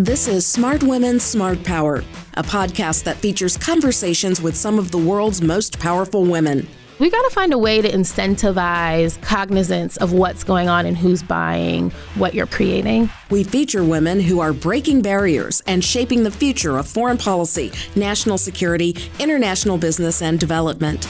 This 0.00 0.28
is 0.28 0.46
Smart 0.46 0.82
Women, 0.82 1.20
Smart 1.20 1.62
Power, 1.62 1.96
a 2.32 2.42
podcast 2.42 3.04
that 3.04 3.18
features 3.18 3.58
conversations 3.58 4.40
with 4.40 4.56
some 4.56 4.78
of 4.78 4.90
the 4.90 4.96
world's 4.96 5.42
most 5.42 5.78
powerful 5.78 6.24
women. 6.24 6.66
We 6.98 7.10
got 7.10 7.20
to 7.28 7.34
find 7.34 7.52
a 7.52 7.58
way 7.58 7.82
to 7.82 7.90
incentivize 7.90 9.20
cognizance 9.20 9.98
of 9.98 10.14
what's 10.14 10.42
going 10.42 10.70
on 10.70 10.86
and 10.86 10.96
who's 10.96 11.22
buying 11.22 11.90
what 12.14 12.32
you're 12.32 12.46
creating. 12.46 13.10
We 13.28 13.44
feature 13.44 13.84
women 13.84 14.20
who 14.20 14.40
are 14.40 14.54
breaking 14.54 15.02
barriers 15.02 15.62
and 15.66 15.84
shaping 15.84 16.22
the 16.22 16.30
future 16.30 16.78
of 16.78 16.88
foreign 16.88 17.18
policy, 17.18 17.70
national 17.94 18.38
security, 18.38 18.96
international 19.18 19.76
business, 19.76 20.22
and 20.22 20.40
development. 20.40 21.06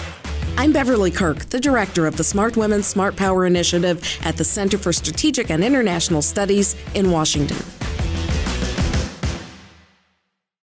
I'm 0.56 0.72
Beverly 0.72 1.12
Kirk, 1.12 1.44
the 1.44 1.60
director 1.60 2.08
of 2.08 2.16
the 2.16 2.24
Smart 2.24 2.56
Women, 2.56 2.82
Smart 2.82 3.14
Power 3.14 3.46
Initiative 3.46 4.02
at 4.24 4.36
the 4.36 4.44
Center 4.44 4.78
for 4.78 4.92
Strategic 4.92 5.48
and 5.48 5.62
International 5.62 6.22
Studies 6.22 6.74
in 6.94 7.12
Washington. 7.12 7.64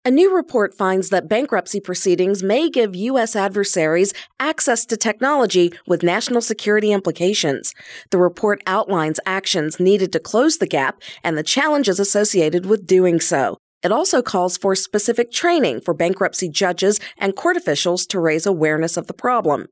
A 0.05 0.11
new 0.11 0.34
report 0.34 0.74
finds 0.74 1.11
that 1.11 1.29
bankruptcy 1.29 1.79
proceedings 1.79 2.42
may 2.42 2.69
give 2.69 2.97
U.S. 2.97 3.37
adversaries 3.37 4.12
access 4.41 4.84
to 4.87 4.97
technology 4.97 5.73
with 5.87 6.02
national 6.02 6.41
security 6.41 6.91
implications. 6.91 7.73
The 8.11 8.19
report 8.19 8.61
outlines 8.66 9.20
actions 9.25 9.78
needed 9.78 10.11
to 10.12 10.19
close 10.19 10.59
the 10.59 10.66
gap 10.66 11.01
and 11.23 11.38
the 11.38 11.45
challenges 11.45 12.01
associated 12.01 12.66
with 12.66 12.84
doing 12.84 13.20
so. 13.20 13.59
It 13.84 13.92
also 13.92 14.23
calls 14.23 14.59
for 14.59 14.75
specific 14.75 15.30
training 15.30 15.83
for 15.83 15.95
bankruptcy 15.95 16.48
judges 16.48 16.98
and 17.16 17.37
court 17.37 17.56
officials 17.56 18.05
to 18.06 18.19
raise 18.19 18.45
awareness 18.45 18.97
of 18.97 19.06
the 19.06 19.14
problem. 19.14 19.69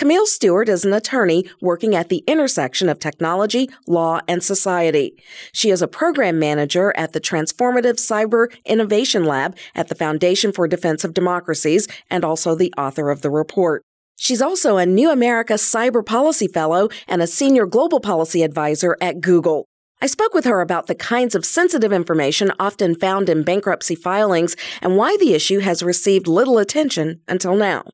Camille 0.00 0.24
Stewart 0.24 0.70
is 0.70 0.86
an 0.86 0.94
attorney 0.94 1.44
working 1.60 1.94
at 1.94 2.08
the 2.08 2.24
intersection 2.26 2.88
of 2.88 2.98
technology, 2.98 3.68
law, 3.86 4.18
and 4.26 4.42
society. 4.42 5.22
She 5.52 5.68
is 5.68 5.82
a 5.82 5.86
program 5.86 6.38
manager 6.38 6.94
at 6.96 7.12
the 7.12 7.20
Transformative 7.20 7.96
Cyber 7.96 8.50
Innovation 8.64 9.26
Lab 9.26 9.54
at 9.74 9.88
the 9.88 9.94
Foundation 9.94 10.52
for 10.52 10.66
Defense 10.66 11.04
of 11.04 11.12
Democracies 11.12 11.86
and 12.08 12.24
also 12.24 12.54
the 12.54 12.72
author 12.78 13.10
of 13.10 13.20
the 13.20 13.28
report. 13.28 13.82
She's 14.16 14.40
also 14.40 14.78
a 14.78 14.86
New 14.86 15.10
America 15.10 15.52
Cyber 15.58 16.02
Policy 16.02 16.48
Fellow 16.48 16.88
and 17.06 17.20
a 17.20 17.26
Senior 17.26 17.66
Global 17.66 18.00
Policy 18.00 18.42
Advisor 18.42 18.96
at 19.02 19.20
Google. 19.20 19.66
I 20.00 20.06
spoke 20.06 20.32
with 20.32 20.46
her 20.46 20.62
about 20.62 20.86
the 20.86 20.94
kinds 20.94 21.34
of 21.34 21.44
sensitive 21.44 21.92
information 21.92 22.52
often 22.58 22.94
found 22.94 23.28
in 23.28 23.42
bankruptcy 23.42 23.96
filings 23.96 24.56
and 24.80 24.96
why 24.96 25.18
the 25.18 25.34
issue 25.34 25.58
has 25.58 25.82
received 25.82 26.26
little 26.26 26.56
attention 26.56 27.20
until 27.28 27.54
now. 27.54 27.84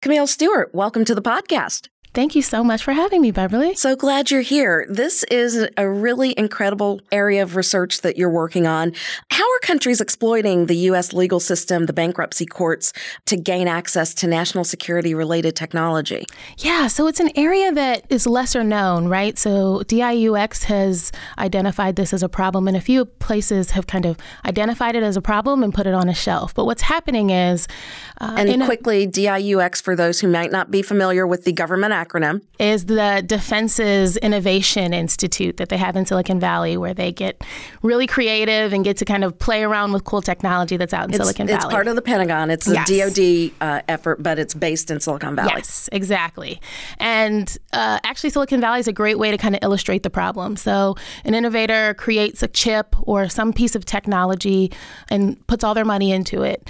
Camille 0.00 0.28
Stewart, 0.28 0.72
welcome 0.72 1.04
to 1.04 1.12
the 1.12 1.20
podcast. 1.20 1.88
Thank 2.14 2.34
you 2.34 2.42
so 2.42 2.64
much 2.64 2.82
for 2.82 2.92
having 2.92 3.20
me, 3.20 3.30
Beverly. 3.30 3.74
So 3.74 3.94
glad 3.94 4.30
you're 4.30 4.40
here. 4.40 4.86
This 4.88 5.24
is 5.24 5.68
a 5.76 5.88
really 5.88 6.34
incredible 6.38 7.00
area 7.12 7.42
of 7.42 7.54
research 7.54 8.00
that 8.00 8.16
you're 8.16 8.30
working 8.30 8.66
on. 8.66 8.92
How 9.30 9.44
are 9.44 9.58
countries 9.60 10.00
exploiting 10.00 10.66
the 10.66 10.76
U.S. 10.76 11.12
legal 11.12 11.38
system, 11.38 11.86
the 11.86 11.92
bankruptcy 11.92 12.46
courts, 12.46 12.92
to 13.26 13.36
gain 13.36 13.68
access 13.68 14.14
to 14.14 14.26
national 14.26 14.64
security 14.64 15.14
related 15.14 15.54
technology? 15.54 16.24
Yeah, 16.58 16.86
so 16.86 17.06
it's 17.06 17.20
an 17.20 17.30
area 17.36 17.72
that 17.72 18.04
is 18.08 18.26
lesser 18.26 18.64
known, 18.64 19.08
right? 19.08 19.36
So 19.36 19.82
DIUX 19.86 20.64
has 20.64 21.12
identified 21.38 21.96
this 21.96 22.14
as 22.14 22.22
a 22.22 22.28
problem, 22.28 22.66
and 22.68 22.76
a 22.76 22.80
few 22.80 23.04
places 23.04 23.72
have 23.72 23.86
kind 23.86 24.06
of 24.06 24.16
identified 24.46 24.96
it 24.96 25.02
as 25.02 25.16
a 25.16 25.22
problem 25.22 25.62
and 25.62 25.74
put 25.74 25.86
it 25.86 25.94
on 25.94 26.08
a 26.08 26.14
shelf. 26.14 26.54
But 26.54 26.64
what's 26.64 26.82
happening 26.82 27.30
is. 27.30 27.68
Uh, 28.20 28.36
and 28.38 28.64
quickly, 28.64 29.04
a, 29.04 29.06
DIUX, 29.06 29.82
for 29.82 29.94
those 29.94 30.20
who 30.20 30.28
might 30.28 30.50
not 30.50 30.70
be 30.70 30.82
familiar 30.82 31.26
with 31.26 31.44
the 31.44 31.52
government 31.52 31.92
acronym? 32.08 32.42
Is 32.58 32.86
the 32.86 33.22
Defense's 33.26 34.16
Innovation 34.16 34.92
Institute 34.92 35.56
that 35.58 35.68
they 35.68 35.76
have 35.76 35.96
in 35.96 36.06
Silicon 36.06 36.40
Valley, 36.40 36.76
where 36.76 36.94
they 36.94 37.12
get 37.12 37.42
really 37.82 38.06
creative 38.06 38.72
and 38.72 38.84
get 38.84 38.96
to 38.98 39.04
kind 39.04 39.24
of 39.24 39.38
play 39.38 39.62
around 39.62 39.92
with 39.92 40.04
cool 40.04 40.22
technology 40.22 40.76
that's 40.76 40.94
out 40.94 41.04
in 41.04 41.10
it's, 41.10 41.18
Silicon 41.18 41.46
Valley. 41.46 41.56
It's 41.56 41.66
part 41.66 41.88
of 41.88 41.96
the 41.96 42.02
Pentagon. 42.02 42.50
It's 42.50 42.68
a 42.68 42.74
yes. 42.74 43.14
DoD 43.14 43.52
uh, 43.60 43.82
effort, 43.88 44.22
but 44.22 44.38
it's 44.38 44.54
based 44.54 44.90
in 44.90 45.00
Silicon 45.00 45.36
Valley. 45.36 45.52
Yes, 45.54 45.88
exactly. 45.92 46.60
And 46.98 47.56
uh, 47.72 47.98
actually, 48.04 48.30
Silicon 48.30 48.60
Valley 48.60 48.80
is 48.80 48.88
a 48.88 48.92
great 48.92 49.18
way 49.18 49.30
to 49.30 49.38
kind 49.38 49.54
of 49.54 49.62
illustrate 49.62 50.02
the 50.02 50.10
problem. 50.10 50.56
So, 50.56 50.96
an 51.24 51.34
innovator 51.34 51.94
creates 51.94 52.42
a 52.42 52.48
chip 52.48 52.96
or 53.02 53.28
some 53.28 53.52
piece 53.52 53.74
of 53.74 53.84
technology 53.84 54.72
and 55.10 55.44
puts 55.46 55.64
all 55.64 55.74
their 55.74 55.84
money 55.84 56.12
into 56.12 56.42
it 56.42 56.68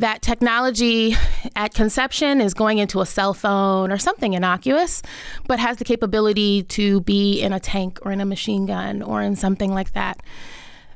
that 0.00 0.22
technology 0.22 1.14
at 1.54 1.74
conception 1.74 2.40
is 2.40 2.54
going 2.54 2.78
into 2.78 3.00
a 3.00 3.06
cell 3.06 3.34
phone 3.34 3.92
or 3.92 3.98
something 3.98 4.32
innocuous, 4.32 5.02
but 5.46 5.58
has 5.58 5.76
the 5.76 5.84
capability 5.84 6.62
to 6.64 7.02
be 7.02 7.40
in 7.40 7.52
a 7.52 7.60
tank 7.60 7.98
or 8.02 8.10
in 8.10 8.20
a 8.20 8.24
machine 8.24 8.64
gun 8.64 9.02
or 9.02 9.20
in 9.20 9.36
something 9.36 9.72
like 9.74 9.92
that. 9.92 10.22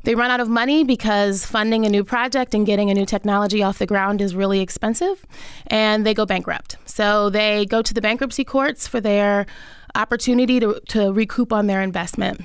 They 0.04 0.14
run 0.14 0.30
out 0.30 0.40
of 0.40 0.48
money 0.48 0.84
because 0.84 1.44
funding 1.44 1.84
a 1.84 1.88
new 1.88 2.02
project 2.02 2.54
and 2.54 2.66
getting 2.66 2.90
a 2.90 2.94
new 2.94 3.06
technology 3.06 3.62
off 3.62 3.78
the 3.78 3.86
ground 3.86 4.20
is 4.20 4.34
really 4.34 4.60
expensive, 4.60 5.24
and 5.66 6.04
they 6.06 6.14
go 6.14 6.26
bankrupt. 6.26 6.76
So 6.86 7.30
they 7.30 7.66
go 7.66 7.82
to 7.82 7.94
the 7.94 8.02
bankruptcy 8.02 8.44
courts 8.44 8.86
for 8.86 9.00
their 9.00 9.46
opportunity 9.94 10.60
to, 10.60 10.80
to 10.88 11.12
recoup 11.12 11.52
on 11.52 11.66
their 11.66 11.82
investment. 11.82 12.42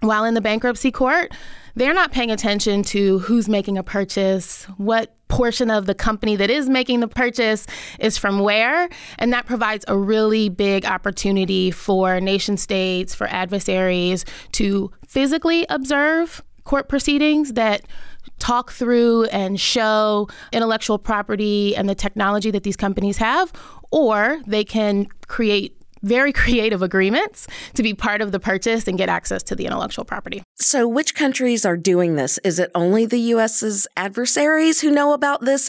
While 0.00 0.24
in 0.24 0.34
the 0.34 0.40
bankruptcy 0.40 0.90
court, 0.90 1.32
they're 1.76 1.94
not 1.94 2.12
paying 2.12 2.30
attention 2.30 2.82
to 2.84 3.18
who's 3.20 3.48
making 3.48 3.78
a 3.78 3.82
purchase, 3.82 4.64
what 4.76 5.14
portion 5.28 5.70
of 5.70 5.86
the 5.86 5.94
company 5.94 6.36
that 6.36 6.50
is 6.50 6.68
making 6.68 7.00
the 7.00 7.08
purchase 7.08 7.66
is 7.98 8.16
from 8.16 8.38
where. 8.38 8.88
And 9.18 9.32
that 9.32 9.46
provides 9.46 9.84
a 9.88 9.98
really 9.98 10.48
big 10.48 10.84
opportunity 10.84 11.72
for 11.72 12.20
nation 12.20 12.56
states, 12.56 13.14
for 13.14 13.26
adversaries 13.26 14.24
to 14.52 14.92
physically 15.08 15.66
observe 15.68 16.42
court 16.62 16.88
proceedings 16.88 17.54
that 17.54 17.82
talk 18.38 18.70
through 18.70 19.24
and 19.24 19.58
show 19.60 20.28
intellectual 20.52 20.98
property 20.98 21.74
and 21.74 21.88
the 21.88 21.94
technology 21.94 22.50
that 22.52 22.62
these 22.62 22.76
companies 22.76 23.16
have, 23.16 23.52
or 23.90 24.40
they 24.46 24.64
can 24.64 25.06
create 25.26 25.76
very 26.02 26.32
creative 26.44 26.80
agreements 26.80 27.48
to 27.74 27.82
be 27.82 27.92
part 27.92 28.20
of 28.20 28.30
the 28.30 28.38
purchase 28.38 28.86
and 28.86 28.98
get 28.98 29.08
access 29.08 29.42
to 29.42 29.56
the 29.56 29.66
intellectual 29.66 30.04
property. 30.04 30.43
So, 30.56 30.86
which 30.86 31.14
countries 31.14 31.66
are 31.66 31.76
doing 31.76 32.14
this? 32.14 32.38
Is 32.44 32.58
it 32.58 32.70
only 32.74 33.06
the 33.06 33.18
US's 33.18 33.88
adversaries 33.96 34.80
who 34.80 34.90
know 34.90 35.12
about 35.12 35.40
this? 35.40 35.68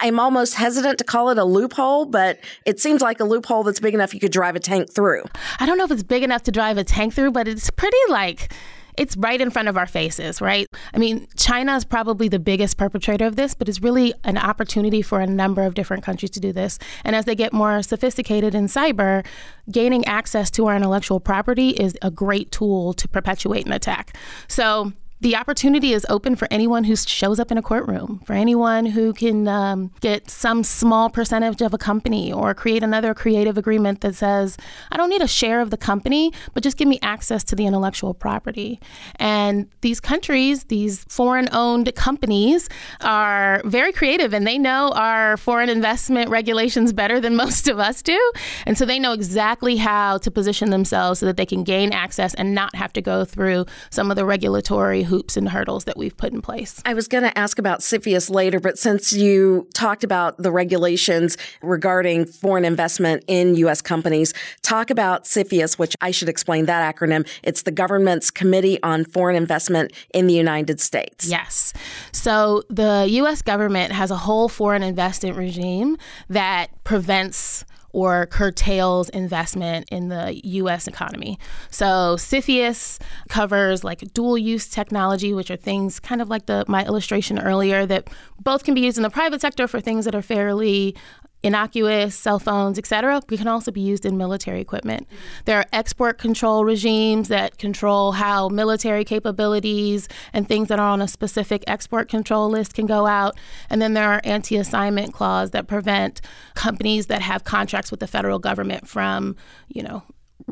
I'm 0.00 0.18
almost 0.18 0.54
hesitant 0.54 0.98
to 0.98 1.04
call 1.04 1.30
it 1.30 1.38
a 1.38 1.44
loophole, 1.44 2.06
but 2.06 2.40
it 2.66 2.80
seems 2.80 3.02
like 3.02 3.20
a 3.20 3.24
loophole 3.24 3.62
that's 3.62 3.80
big 3.80 3.94
enough 3.94 4.14
you 4.14 4.20
could 4.20 4.32
drive 4.32 4.56
a 4.56 4.60
tank 4.60 4.92
through. 4.92 5.24
I 5.60 5.66
don't 5.66 5.78
know 5.78 5.84
if 5.84 5.90
it's 5.90 6.02
big 6.02 6.22
enough 6.22 6.42
to 6.44 6.52
drive 6.52 6.78
a 6.78 6.84
tank 6.84 7.14
through, 7.14 7.32
but 7.32 7.46
it's 7.46 7.70
pretty 7.70 7.96
like 8.08 8.52
it's 8.96 9.16
right 9.16 9.40
in 9.40 9.50
front 9.50 9.68
of 9.68 9.76
our 9.76 9.86
faces, 9.86 10.40
right? 10.40 10.66
I 10.92 10.98
mean, 10.98 11.26
China 11.36 11.74
is 11.76 11.84
probably 11.84 12.28
the 12.28 12.38
biggest 12.38 12.76
perpetrator 12.76 13.26
of 13.26 13.36
this, 13.36 13.54
but 13.54 13.68
it's 13.68 13.80
really 13.80 14.14
an 14.24 14.38
opportunity 14.38 15.02
for 15.02 15.20
a 15.20 15.26
number 15.26 15.62
of 15.62 15.74
different 15.74 16.02
countries 16.02 16.30
to 16.32 16.40
do 16.40 16.52
this. 16.52 16.78
And 17.04 17.16
as 17.16 17.24
they 17.24 17.34
get 17.34 17.52
more 17.52 17.82
sophisticated 17.82 18.54
in 18.54 18.66
cyber, 18.66 19.24
gaining 19.70 20.04
access 20.06 20.50
to 20.52 20.66
our 20.66 20.76
intellectual 20.76 21.20
property 21.20 21.70
is 21.70 21.96
a 22.02 22.10
great 22.10 22.50
tool 22.52 22.92
to 22.94 23.08
perpetuate 23.08 23.66
an 23.66 23.72
attack. 23.72 24.16
So, 24.48 24.92
the 25.24 25.36
opportunity 25.36 25.94
is 25.94 26.04
open 26.10 26.36
for 26.36 26.46
anyone 26.50 26.84
who 26.84 26.94
shows 26.94 27.40
up 27.40 27.50
in 27.50 27.56
a 27.56 27.62
courtroom, 27.62 28.20
for 28.26 28.34
anyone 28.34 28.84
who 28.84 29.14
can 29.14 29.48
um, 29.48 29.90
get 30.00 30.30
some 30.30 30.62
small 30.62 31.08
percentage 31.08 31.62
of 31.62 31.72
a 31.72 31.78
company 31.78 32.30
or 32.30 32.52
create 32.52 32.82
another 32.82 33.14
creative 33.14 33.56
agreement 33.56 34.02
that 34.02 34.14
says, 34.14 34.58
I 34.92 34.98
don't 34.98 35.08
need 35.08 35.22
a 35.22 35.26
share 35.26 35.62
of 35.62 35.70
the 35.70 35.78
company, 35.78 36.30
but 36.52 36.62
just 36.62 36.76
give 36.76 36.88
me 36.88 36.98
access 37.00 37.42
to 37.44 37.56
the 37.56 37.64
intellectual 37.64 38.12
property. 38.12 38.78
And 39.16 39.66
these 39.80 39.98
countries, 39.98 40.64
these 40.64 41.04
foreign 41.04 41.48
owned 41.52 41.94
companies, 41.94 42.68
are 43.00 43.62
very 43.64 43.92
creative 43.92 44.34
and 44.34 44.46
they 44.46 44.58
know 44.58 44.92
our 44.94 45.38
foreign 45.38 45.70
investment 45.70 46.28
regulations 46.28 46.92
better 46.92 47.18
than 47.18 47.34
most 47.44 47.66
of 47.66 47.78
us 47.78 48.02
do. 48.02 48.20
And 48.66 48.76
so 48.76 48.84
they 48.84 48.98
know 48.98 49.14
exactly 49.14 49.76
how 49.76 50.18
to 50.18 50.30
position 50.30 50.68
themselves 50.68 51.20
so 51.20 51.24
that 51.24 51.38
they 51.38 51.46
can 51.46 51.64
gain 51.64 51.92
access 51.94 52.34
and 52.34 52.54
not 52.54 52.74
have 52.74 52.92
to 52.92 53.00
go 53.00 53.24
through 53.24 53.64
some 53.88 54.10
of 54.10 54.16
the 54.16 54.26
regulatory 54.26 55.02
hoops 55.14 55.36
and 55.36 55.48
hurdles 55.48 55.84
that 55.84 55.96
we've 55.96 56.16
put 56.16 56.32
in 56.32 56.42
place. 56.42 56.82
I 56.84 56.92
was 56.92 57.06
going 57.06 57.22
to 57.22 57.38
ask 57.38 57.60
about 57.60 57.80
CFIUS 57.80 58.30
later, 58.30 58.58
but 58.58 58.80
since 58.80 59.12
you 59.12 59.68
talked 59.72 60.02
about 60.02 60.38
the 60.38 60.50
regulations 60.50 61.36
regarding 61.62 62.26
foreign 62.26 62.64
investment 62.64 63.22
in 63.28 63.54
U.S. 63.56 63.80
companies, 63.80 64.34
talk 64.62 64.90
about 64.90 65.22
CFIUS, 65.22 65.78
which 65.78 65.94
I 66.00 66.10
should 66.10 66.28
explain 66.28 66.66
that 66.66 66.96
acronym. 66.96 67.28
It's 67.44 67.62
the 67.62 67.70
government's 67.70 68.32
Committee 68.32 68.82
on 68.82 69.04
Foreign 69.04 69.36
Investment 69.36 69.92
in 70.12 70.26
the 70.26 70.34
United 70.34 70.80
States. 70.80 71.28
Yes. 71.28 71.72
So 72.10 72.64
the 72.68 73.06
U.S. 73.08 73.40
government 73.40 73.92
has 73.92 74.10
a 74.10 74.16
whole 74.16 74.48
foreign 74.48 74.82
investment 74.82 75.36
regime 75.36 75.96
that 76.28 76.70
prevents 76.82 77.64
or 77.94 78.26
curtails 78.26 79.08
investment 79.10 79.88
in 79.90 80.08
the 80.08 80.40
U.S. 80.44 80.88
economy. 80.88 81.38
So 81.70 82.16
CFIUS 82.18 83.00
covers 83.28 83.84
like 83.84 84.00
dual 84.12 84.36
use 84.36 84.68
technology, 84.68 85.32
which 85.32 85.50
are 85.50 85.56
things 85.56 86.00
kind 86.00 86.20
of 86.20 86.28
like 86.28 86.46
the 86.46 86.64
my 86.66 86.84
illustration 86.84 87.38
earlier 87.38 87.86
that 87.86 88.10
both 88.42 88.64
can 88.64 88.74
be 88.74 88.80
used 88.80 88.96
in 88.96 89.04
the 89.04 89.10
private 89.10 89.40
sector 89.40 89.68
for 89.68 89.80
things 89.80 90.04
that 90.06 90.14
are 90.14 90.22
fairly 90.22 90.96
innocuous 91.44 92.14
cell 92.14 92.38
phones, 92.38 92.78
et 92.78 92.86
cetera, 92.86 93.20
can 93.20 93.46
also 93.46 93.70
be 93.70 93.80
used 93.80 94.06
in 94.06 94.16
military 94.16 94.60
equipment. 94.60 95.06
There 95.44 95.58
are 95.58 95.66
export 95.72 96.18
control 96.18 96.64
regimes 96.64 97.28
that 97.28 97.58
control 97.58 98.12
how 98.12 98.48
military 98.48 99.04
capabilities 99.04 100.08
and 100.32 100.48
things 100.48 100.68
that 100.68 100.80
are 100.80 100.88
on 100.88 101.02
a 101.02 101.08
specific 101.08 101.62
export 101.66 102.08
control 102.08 102.48
list 102.48 102.74
can 102.74 102.86
go 102.86 103.06
out. 103.06 103.36
And 103.68 103.82
then 103.82 103.92
there 103.94 104.10
are 104.10 104.22
anti 104.24 104.56
assignment 104.56 105.12
clauses 105.12 105.50
that 105.50 105.68
prevent 105.68 106.22
companies 106.54 107.06
that 107.06 107.20
have 107.20 107.44
contracts 107.44 107.90
with 107.90 108.00
the 108.00 108.06
federal 108.06 108.38
government 108.38 108.88
from, 108.88 109.36
you 109.68 109.82
know, 109.82 110.02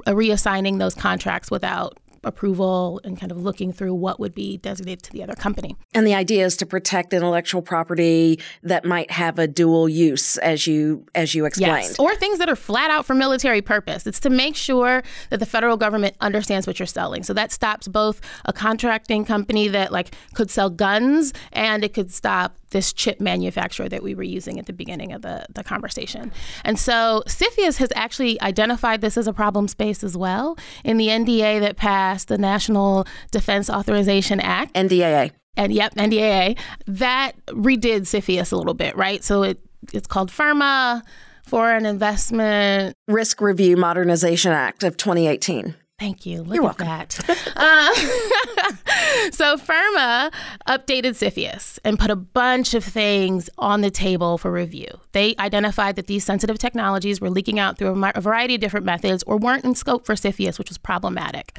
reassigning 0.06 0.78
those 0.78 0.94
contracts 0.94 1.50
without 1.50 1.98
approval 2.24 3.00
and 3.04 3.18
kind 3.18 3.32
of 3.32 3.38
looking 3.38 3.72
through 3.72 3.94
what 3.94 4.20
would 4.20 4.34
be 4.34 4.58
designated 4.58 5.02
to 5.04 5.12
the 5.12 5.22
other 5.22 5.34
company. 5.34 5.76
And 5.94 6.06
the 6.06 6.14
idea 6.14 6.44
is 6.44 6.56
to 6.58 6.66
protect 6.66 7.12
intellectual 7.12 7.62
property 7.62 8.40
that 8.62 8.84
might 8.84 9.10
have 9.10 9.38
a 9.38 9.46
dual 9.46 9.88
use 9.88 10.38
as 10.38 10.66
you 10.66 11.06
as 11.14 11.34
you 11.34 11.44
explained. 11.44 11.84
Yes. 11.84 11.98
Or 11.98 12.14
things 12.16 12.38
that 12.38 12.48
are 12.48 12.56
flat 12.56 12.90
out 12.90 13.06
for 13.06 13.14
military 13.14 13.62
purpose. 13.62 14.06
It's 14.06 14.20
to 14.20 14.30
make 14.30 14.56
sure 14.56 15.02
that 15.30 15.40
the 15.40 15.46
federal 15.46 15.76
government 15.76 16.16
understands 16.20 16.66
what 16.66 16.78
you're 16.78 16.86
selling. 16.86 17.22
So 17.22 17.32
that 17.34 17.52
stops 17.52 17.88
both 17.88 18.20
a 18.44 18.52
contracting 18.52 19.24
company 19.24 19.68
that 19.68 19.92
like 19.92 20.14
could 20.34 20.50
sell 20.50 20.70
guns 20.70 21.32
and 21.52 21.84
it 21.84 21.94
could 21.94 22.12
stop 22.12 22.56
this 22.72 22.92
chip 22.92 23.20
manufacturer 23.20 23.88
that 23.88 24.02
we 24.02 24.14
were 24.14 24.22
using 24.22 24.58
at 24.58 24.66
the 24.66 24.72
beginning 24.72 25.12
of 25.12 25.22
the, 25.22 25.46
the 25.54 25.62
conversation. 25.64 26.32
And 26.64 26.78
so 26.78 27.22
CFIUS 27.26 27.76
has 27.78 27.92
actually 27.94 28.40
identified 28.42 29.00
this 29.00 29.16
as 29.16 29.26
a 29.26 29.32
problem 29.32 29.68
space 29.68 30.02
as 30.02 30.16
well 30.16 30.58
in 30.84 30.96
the 30.96 31.08
NDA 31.08 31.60
that 31.60 31.76
passed, 31.76 32.28
the 32.28 32.38
National 32.38 33.06
Defense 33.30 33.70
Authorization 33.70 34.40
Act. 34.40 34.74
NDAA. 34.74 35.30
And 35.56 35.72
yep, 35.72 35.94
NDAA. 35.94 36.58
That 36.86 37.32
redid 37.46 38.02
CFIUS 38.02 38.52
a 38.52 38.56
little 38.56 38.74
bit, 38.74 38.96
right? 38.96 39.22
So 39.22 39.42
it 39.42 39.60
it's 39.92 40.06
called 40.06 40.30
FIRRMA, 40.30 41.02
Foreign 41.44 41.86
Investment 41.86 42.96
Risk 43.08 43.40
Review 43.40 43.76
Modernization 43.76 44.52
Act 44.52 44.84
of 44.84 44.96
2018. 44.96 45.74
Thank 46.02 46.26
you. 46.26 46.42
Look 46.42 46.56
You're 46.56 46.64
at 46.68 46.80
welcome. 46.80 46.86
that. 46.88 47.20
uh, 47.54 47.94
so 49.30 49.56
FIRRMA 49.56 50.32
updated 50.66 51.14
CFIUS 51.14 51.78
and 51.84 51.96
put 51.96 52.10
a 52.10 52.16
bunch 52.16 52.74
of 52.74 52.82
things 52.82 53.48
on 53.56 53.82
the 53.82 53.90
table 53.90 54.36
for 54.36 54.50
review. 54.50 54.88
They 55.12 55.36
identified 55.38 55.94
that 55.94 56.08
these 56.08 56.24
sensitive 56.24 56.58
technologies 56.58 57.20
were 57.20 57.30
leaking 57.30 57.60
out 57.60 57.78
through 57.78 57.90
a 58.04 58.20
variety 58.20 58.56
of 58.56 58.60
different 58.60 58.84
methods 58.84 59.22
or 59.28 59.36
weren't 59.36 59.64
in 59.64 59.76
scope 59.76 60.04
for 60.04 60.16
CFIUS, 60.16 60.58
which 60.58 60.70
was 60.70 60.76
problematic. 60.76 61.56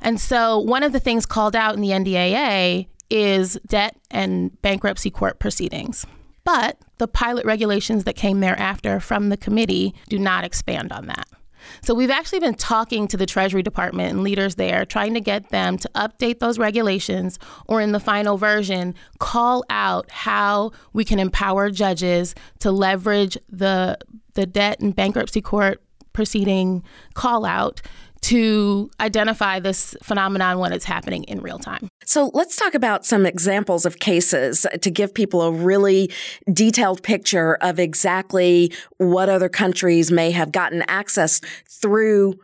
And 0.00 0.20
so 0.20 0.58
one 0.58 0.82
of 0.82 0.90
the 0.90 0.98
things 0.98 1.24
called 1.24 1.54
out 1.54 1.76
in 1.76 1.80
the 1.80 1.90
NDAA 1.90 2.88
is 3.10 3.60
debt 3.68 3.96
and 4.10 4.60
bankruptcy 4.60 5.12
court 5.12 5.38
proceedings. 5.38 6.04
But 6.42 6.78
the 6.98 7.06
pilot 7.06 7.44
regulations 7.46 8.02
that 8.04 8.16
came 8.16 8.40
thereafter 8.40 8.98
from 8.98 9.28
the 9.28 9.36
committee 9.36 9.94
do 10.08 10.18
not 10.18 10.42
expand 10.42 10.90
on 10.90 11.06
that. 11.06 11.28
So 11.82 11.94
we've 11.94 12.10
actually 12.10 12.40
been 12.40 12.54
talking 12.54 13.08
to 13.08 13.16
the 13.16 13.26
Treasury 13.26 13.62
Department 13.62 14.10
and 14.12 14.22
leaders 14.22 14.56
there, 14.56 14.84
trying 14.84 15.14
to 15.14 15.20
get 15.20 15.50
them 15.50 15.78
to 15.78 15.90
update 15.94 16.38
those 16.38 16.58
regulations 16.58 17.38
or 17.66 17.80
in 17.80 17.92
the 17.92 18.00
final 18.00 18.36
version, 18.36 18.94
call 19.18 19.64
out 19.70 20.10
how 20.10 20.72
we 20.92 21.04
can 21.04 21.18
empower 21.18 21.70
judges 21.70 22.34
to 22.60 22.70
leverage 22.70 23.36
the 23.48 23.98
the 24.34 24.46
debt 24.46 24.78
and 24.78 24.94
bankruptcy 24.94 25.40
court 25.40 25.82
proceeding 26.12 26.82
call 27.14 27.44
out 27.44 27.80
to 28.22 28.90
identify 29.00 29.60
this 29.60 29.94
phenomenon 30.02 30.58
when 30.58 30.72
it's 30.72 30.84
happening 30.84 31.24
in 31.24 31.40
real 31.40 31.58
time. 31.58 31.88
So 32.04 32.30
let's 32.34 32.56
talk 32.56 32.74
about 32.74 33.04
some 33.04 33.26
examples 33.26 33.84
of 33.84 33.98
cases 33.98 34.66
to 34.80 34.90
give 34.90 35.14
people 35.14 35.42
a 35.42 35.52
really 35.52 36.10
detailed 36.52 37.02
picture 37.02 37.54
of 37.56 37.78
exactly 37.78 38.72
what 38.96 39.28
other 39.28 39.48
countries 39.48 40.10
may 40.10 40.30
have 40.30 40.52
gotten 40.52 40.82
access 40.88 41.40
through 41.68 42.34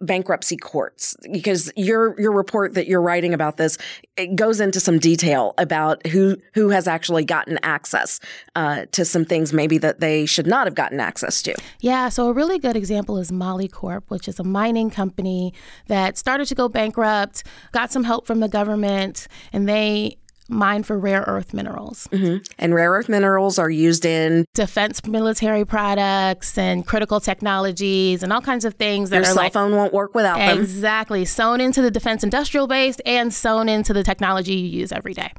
bankruptcy 0.00 0.56
courts 0.56 1.16
because 1.32 1.72
your 1.76 2.18
your 2.20 2.30
report 2.30 2.74
that 2.74 2.86
you're 2.86 3.02
writing 3.02 3.34
about 3.34 3.56
this 3.56 3.76
it 4.16 4.36
goes 4.36 4.60
into 4.60 4.78
some 4.78 4.98
detail 4.98 5.54
about 5.58 6.06
who 6.06 6.36
who 6.54 6.68
has 6.68 6.86
actually 6.86 7.24
gotten 7.24 7.58
access 7.62 8.20
uh, 8.54 8.86
to 8.92 9.04
some 9.04 9.24
things 9.24 9.52
maybe 9.52 9.76
that 9.78 9.98
they 10.00 10.24
should 10.24 10.46
not 10.46 10.66
have 10.66 10.74
gotten 10.74 11.00
access 11.00 11.42
to. 11.42 11.54
Yeah, 11.80 12.08
so 12.08 12.28
a 12.28 12.32
really 12.32 12.58
good 12.58 12.76
example 12.76 13.18
is 13.18 13.30
Molycorp, 13.30 14.02
which 14.08 14.28
is 14.28 14.38
a 14.38 14.44
mining 14.44 14.90
company 14.90 15.52
that 15.86 16.16
started 16.16 16.46
to 16.46 16.54
go 16.54 16.68
bankrupt, 16.68 17.44
got 17.72 17.90
some 17.90 18.04
help 18.04 18.26
from 18.26 18.40
the 18.40 18.48
government, 18.48 19.26
and 19.52 19.68
they 19.68 20.16
mine 20.48 20.82
for 20.82 20.98
rare 20.98 21.24
earth 21.26 21.52
minerals. 21.52 22.08
Mm-hmm. 22.10 22.38
And 22.58 22.74
rare 22.74 22.92
earth 22.92 23.08
minerals 23.08 23.58
are 23.58 23.70
used 23.70 24.04
in 24.04 24.46
defense 24.54 25.04
military 25.06 25.64
products 25.64 26.56
and 26.56 26.86
critical 26.86 27.20
technologies 27.20 28.22
and 28.22 28.32
all 28.32 28.40
kinds 28.40 28.64
of 28.64 28.74
things 28.74 29.10
that 29.10 29.16
Your 29.16 29.22
are 29.24 29.26
cell 29.26 29.36
like 29.36 29.52
phone 29.52 29.72
won't 29.72 29.92
work 29.92 30.14
without 30.14 30.36
exactly, 30.36 30.54
them. 30.54 30.64
Exactly. 30.64 31.24
Sewn 31.24 31.60
into 31.60 31.82
the 31.82 31.90
defense 31.90 32.24
industrial 32.24 32.66
base 32.66 32.98
and 33.04 33.32
sewn 33.32 33.68
into 33.68 33.92
the 33.92 34.02
technology 34.02 34.54
you 34.54 34.80
use 34.80 34.92
every 34.92 35.14
day. 35.14 35.32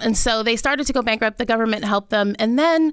And 0.00 0.16
so 0.16 0.42
they 0.42 0.56
started 0.56 0.86
to 0.86 0.92
go 0.92 1.02
bankrupt. 1.02 1.38
The 1.38 1.46
government 1.46 1.84
helped 1.84 2.10
them. 2.10 2.36
And 2.38 2.58
then 2.58 2.92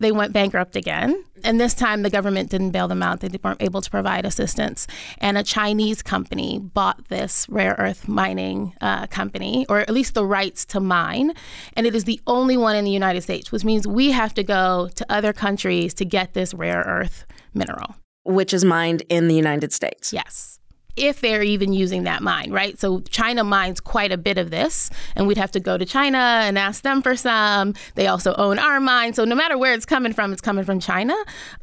they 0.00 0.12
went 0.12 0.32
bankrupt 0.32 0.76
again. 0.76 1.24
And 1.44 1.60
this 1.60 1.74
time 1.74 2.02
the 2.02 2.10
government 2.10 2.50
didn't 2.50 2.70
bail 2.70 2.88
them 2.88 3.02
out. 3.02 3.20
They 3.20 3.30
weren't 3.42 3.62
able 3.62 3.80
to 3.80 3.90
provide 3.90 4.26
assistance. 4.26 4.86
And 5.18 5.38
a 5.38 5.42
Chinese 5.42 6.02
company 6.02 6.58
bought 6.58 7.08
this 7.08 7.46
rare 7.48 7.76
earth 7.78 8.08
mining 8.08 8.74
uh, 8.80 9.06
company, 9.06 9.66
or 9.68 9.78
at 9.78 9.90
least 9.90 10.14
the 10.14 10.26
rights 10.26 10.64
to 10.66 10.80
mine. 10.80 11.32
And 11.74 11.86
it 11.86 11.94
is 11.94 12.04
the 12.04 12.20
only 12.26 12.56
one 12.56 12.76
in 12.76 12.84
the 12.84 12.90
United 12.90 13.22
States, 13.22 13.52
which 13.52 13.64
means 13.64 13.86
we 13.86 14.10
have 14.10 14.34
to 14.34 14.42
go 14.42 14.90
to 14.94 15.06
other 15.08 15.32
countries 15.32 15.94
to 15.94 16.04
get 16.04 16.34
this 16.34 16.52
rare 16.52 16.82
earth 16.86 17.24
mineral. 17.54 17.94
Which 18.24 18.52
is 18.52 18.64
mined 18.64 19.02
in 19.08 19.28
the 19.28 19.34
United 19.34 19.72
States. 19.72 20.12
Yes 20.12 20.59
if 20.96 21.20
they're 21.20 21.42
even 21.42 21.72
using 21.72 22.04
that 22.04 22.22
mine, 22.22 22.50
right? 22.50 22.78
So 22.78 23.00
China 23.00 23.44
mines 23.44 23.80
quite 23.80 24.12
a 24.12 24.18
bit 24.18 24.38
of 24.38 24.50
this, 24.50 24.90
and 25.16 25.26
we'd 25.26 25.36
have 25.36 25.52
to 25.52 25.60
go 25.60 25.78
to 25.78 25.84
China 25.84 26.18
and 26.18 26.58
ask 26.58 26.82
them 26.82 27.02
for 27.02 27.16
some. 27.16 27.74
They 27.94 28.06
also 28.06 28.34
own 28.34 28.58
our 28.58 28.80
mine. 28.80 29.14
So 29.14 29.24
no 29.24 29.34
matter 29.34 29.56
where 29.56 29.74
it's 29.74 29.86
coming 29.86 30.12
from, 30.12 30.32
it's 30.32 30.40
coming 30.40 30.64
from 30.64 30.80
China. 30.80 31.14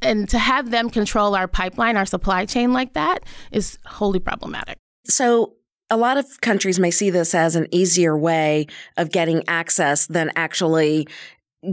And 0.02 0.28
to 0.30 0.40
have 0.40 0.72
them 0.72 0.90
control 0.90 1.36
our 1.36 1.48
pipeline, 1.48 1.98
our 1.98 2.06
supply 2.06 2.46
chain 2.46 2.74
like 2.74 2.94
that 2.94 3.24
is 3.52 3.78
wholly 3.86 4.20
problematic. 4.20 4.78
So 5.06 5.54
a 5.90 5.98
lot 5.98 6.18
of 6.18 6.42
countries 6.42 6.80
may 6.80 6.92
see 6.92 7.10
this 7.10 7.34
as 7.34 7.56
an 7.56 7.68
easier 7.72 8.18
way 8.18 8.68
of 8.98 9.12
getting 9.12 9.44
access 9.48 10.06
than 10.06 10.32
actually 10.36 11.08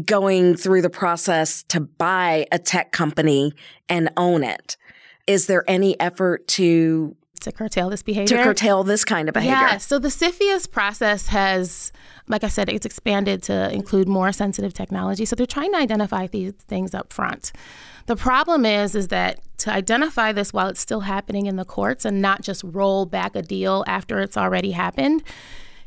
going 0.05 0.57
through 0.57 0.83
the 0.83 0.91
process 0.91 1.63
to 1.65 1.81
buy 1.81 2.47
a 2.51 2.59
tech 2.59 2.93
company 2.93 3.53
and 3.89 4.11
own 4.17 4.43
it. 4.43 4.77
Is 5.27 5.47
there 5.47 5.65
any 5.69 5.99
effort 6.01 6.47
to 6.49 7.17
to 7.45 7.53
curtail 7.53 7.91
this 7.91 8.03
behavior. 8.03 8.37
To 8.37 8.43
curtail 8.43 8.85
this 8.85 9.05
kind 9.05 9.29
of 9.29 9.33
behavior. 9.33 9.55
Yeah. 9.55 9.79
So 9.79 9.99
the 9.99 10.09
CFIUS 10.09 10.71
process 10.71 11.29
has, 11.29 11.93
like 12.29 12.45
I 12.45 12.49
said, 12.49 12.69
it's 12.69 12.85
expanded 12.85 13.43
to 13.45 13.73
include 13.73 14.09
more 14.09 14.33
sensitive 14.33 14.75
technology. 14.75 15.25
So 15.25 15.37
they're 15.37 15.47
trying 15.47 15.73
to 15.73 15.79
identify 15.79 16.27
these 16.27 16.53
things 16.53 16.95
up 16.95 17.13
front. 17.13 17.53
The 18.07 18.17
problem 18.17 18.67
is, 18.67 18.95
is 18.95 19.09
that 19.09 19.41
to 19.59 19.73
identify 19.73 20.33
this 20.33 20.53
while 20.53 20.69
it's 20.69 20.81
still 20.81 21.01
happening 21.01 21.47
in 21.47 21.57
the 21.57 21.65
courts 21.65 22.05
and 22.05 22.21
not 22.21 22.43
just 22.43 22.63
roll 22.65 23.07
back 23.07 23.35
a 23.35 23.43
deal 23.43 23.85
after 23.87 24.21
it's 24.21 24.37
already 24.37 24.73
happened, 24.73 25.23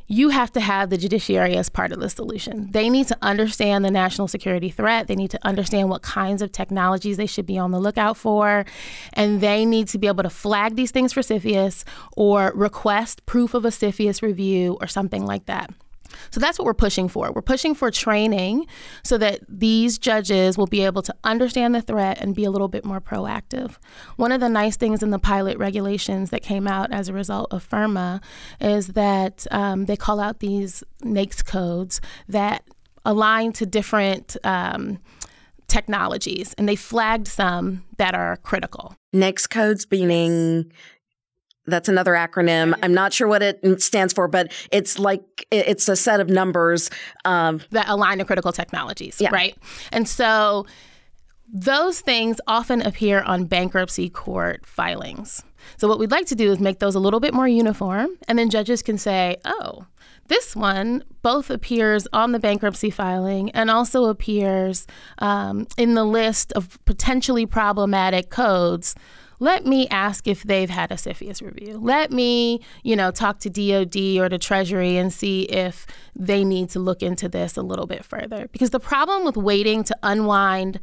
you 0.07 0.29
have 0.29 0.51
to 0.53 0.61
have 0.61 0.89
the 0.89 0.97
judiciary 0.97 1.57
as 1.57 1.69
part 1.69 1.91
of 1.91 1.99
the 1.99 2.09
solution. 2.09 2.71
They 2.71 2.89
need 2.89 3.07
to 3.07 3.17
understand 3.21 3.83
the 3.83 3.91
national 3.91 4.29
security 4.29 4.69
threat. 4.69 5.07
They 5.07 5.15
need 5.15 5.31
to 5.31 5.39
understand 5.45 5.89
what 5.89 6.01
kinds 6.01 6.41
of 6.41 6.51
technologies 6.51 7.17
they 7.17 7.25
should 7.25 7.45
be 7.45 7.57
on 7.57 7.71
the 7.71 7.79
lookout 7.79 8.15
for. 8.15 8.65
And 9.13 9.41
they 9.41 9.65
need 9.65 9.89
to 9.89 9.97
be 9.97 10.07
able 10.07 10.23
to 10.23 10.29
flag 10.29 10.75
these 10.75 10.91
things 10.91 11.11
for 11.11 11.21
CFIUS 11.21 11.83
or 12.15 12.53
request 12.55 13.25
proof 13.25 13.53
of 13.53 13.65
a 13.65 13.69
CFIUS 13.69 14.21
review 14.21 14.77
or 14.79 14.87
something 14.87 15.25
like 15.25 15.45
that. 15.47 15.73
So 16.31 16.39
that's 16.39 16.57
what 16.59 16.65
we're 16.65 16.73
pushing 16.73 17.07
for. 17.07 17.31
We're 17.31 17.41
pushing 17.41 17.75
for 17.75 17.91
training 17.91 18.67
so 19.03 19.17
that 19.17 19.41
these 19.47 19.97
judges 19.97 20.57
will 20.57 20.67
be 20.67 20.83
able 20.83 21.01
to 21.03 21.15
understand 21.23 21.75
the 21.75 21.81
threat 21.81 22.17
and 22.19 22.35
be 22.35 22.43
a 22.43 22.51
little 22.51 22.67
bit 22.67 22.85
more 22.85 23.01
proactive. 23.01 23.77
One 24.15 24.31
of 24.31 24.39
the 24.39 24.49
nice 24.49 24.77
things 24.77 25.03
in 25.03 25.11
the 25.11 25.19
pilot 25.19 25.57
regulations 25.57 26.29
that 26.29 26.41
came 26.41 26.67
out 26.67 26.91
as 26.91 27.09
a 27.09 27.13
result 27.13 27.51
of 27.51 27.67
FIRRMA 27.67 28.21
is 28.59 28.87
that 28.89 29.45
um, 29.51 29.85
they 29.85 29.95
call 29.97 30.19
out 30.19 30.39
these 30.39 30.83
NAICS 31.03 31.45
codes 31.45 32.01
that 32.27 32.63
align 33.05 33.53
to 33.53 33.65
different. 33.65 34.37
Um, 34.43 34.99
technologies 35.67 36.53
and 36.57 36.67
they 36.67 36.75
flagged 36.75 37.27
some 37.27 37.83
that 37.97 38.15
are 38.15 38.37
critical. 38.37 38.95
NAICS 39.13 39.49
codes 39.49 39.87
meaning 39.91 40.71
that's 41.67 41.89
another 41.89 42.13
acronym. 42.13 42.73
I'm 42.81 42.93
not 42.93 43.13
sure 43.13 43.27
what 43.27 43.43
it 43.43 43.81
stands 43.81 44.13
for, 44.13 44.27
but 44.27 44.51
it's 44.71 44.97
like 44.97 45.45
it's 45.51 45.87
a 45.89 45.95
set 45.95 46.19
of 46.19 46.29
numbers 46.29 46.89
um, 47.25 47.61
that 47.71 47.87
align 47.89 48.17
to 48.19 48.25
critical 48.25 48.51
technologies, 48.51 49.19
yeah. 49.19 49.29
right? 49.31 49.55
And 49.91 50.07
so 50.07 50.65
those 51.53 52.01
things 52.01 52.41
often 52.47 52.81
appear 52.81 53.21
on 53.21 53.45
bankruptcy 53.45 54.09
court 54.09 54.65
filings. 54.65 55.43
So 55.77 55.87
what 55.87 55.99
we'd 55.99 56.11
like 56.11 56.25
to 56.27 56.35
do 56.35 56.51
is 56.51 56.59
make 56.59 56.79
those 56.79 56.95
a 56.95 56.99
little 56.99 57.19
bit 57.19 57.33
more 57.33 57.47
uniform, 57.47 58.09
and 58.27 58.39
then 58.39 58.49
judges 58.49 58.81
can 58.81 58.97
say, 58.97 59.37
"Oh, 59.43 59.85
This 60.27 60.55
one 60.55 61.03
both 61.21 61.49
appears 61.49 62.07
on 62.11 62.31
the 62.31 62.39
bankruptcy 62.39 62.89
filing 62.89 63.49
and 63.51 63.71
also 63.71 64.05
appears 64.05 64.85
um, 65.19 65.67
in 65.77 65.93
the 65.93 66.03
list 66.03 66.51
of 66.53 66.83
potentially 66.85 67.45
problematic 67.45 68.29
codes 68.29 68.95
let 69.39 69.65
me 69.65 69.87
ask 69.89 70.27
if 70.27 70.43
they've 70.43 70.69
had 70.69 70.91
a 70.91 70.95
CFIUS 70.95 71.41
review. 71.41 71.79
Let 71.81 72.11
me, 72.11 72.61
you 72.83 72.95
know, 72.95 73.11
talk 73.11 73.39
to 73.39 73.49
DOD 73.49 74.19
or 74.19 74.29
the 74.29 74.39
Treasury 74.39 74.97
and 74.97 75.13
see 75.13 75.43
if 75.43 75.85
they 76.15 76.43
need 76.43 76.69
to 76.71 76.79
look 76.79 77.03
into 77.03 77.29
this 77.29 77.57
a 77.57 77.61
little 77.61 77.85
bit 77.85 78.03
further. 78.03 78.47
Because 78.51 78.71
the 78.71 78.79
problem 78.79 79.25
with 79.25 79.37
waiting 79.37 79.83
to 79.83 79.97
unwind 80.03 80.79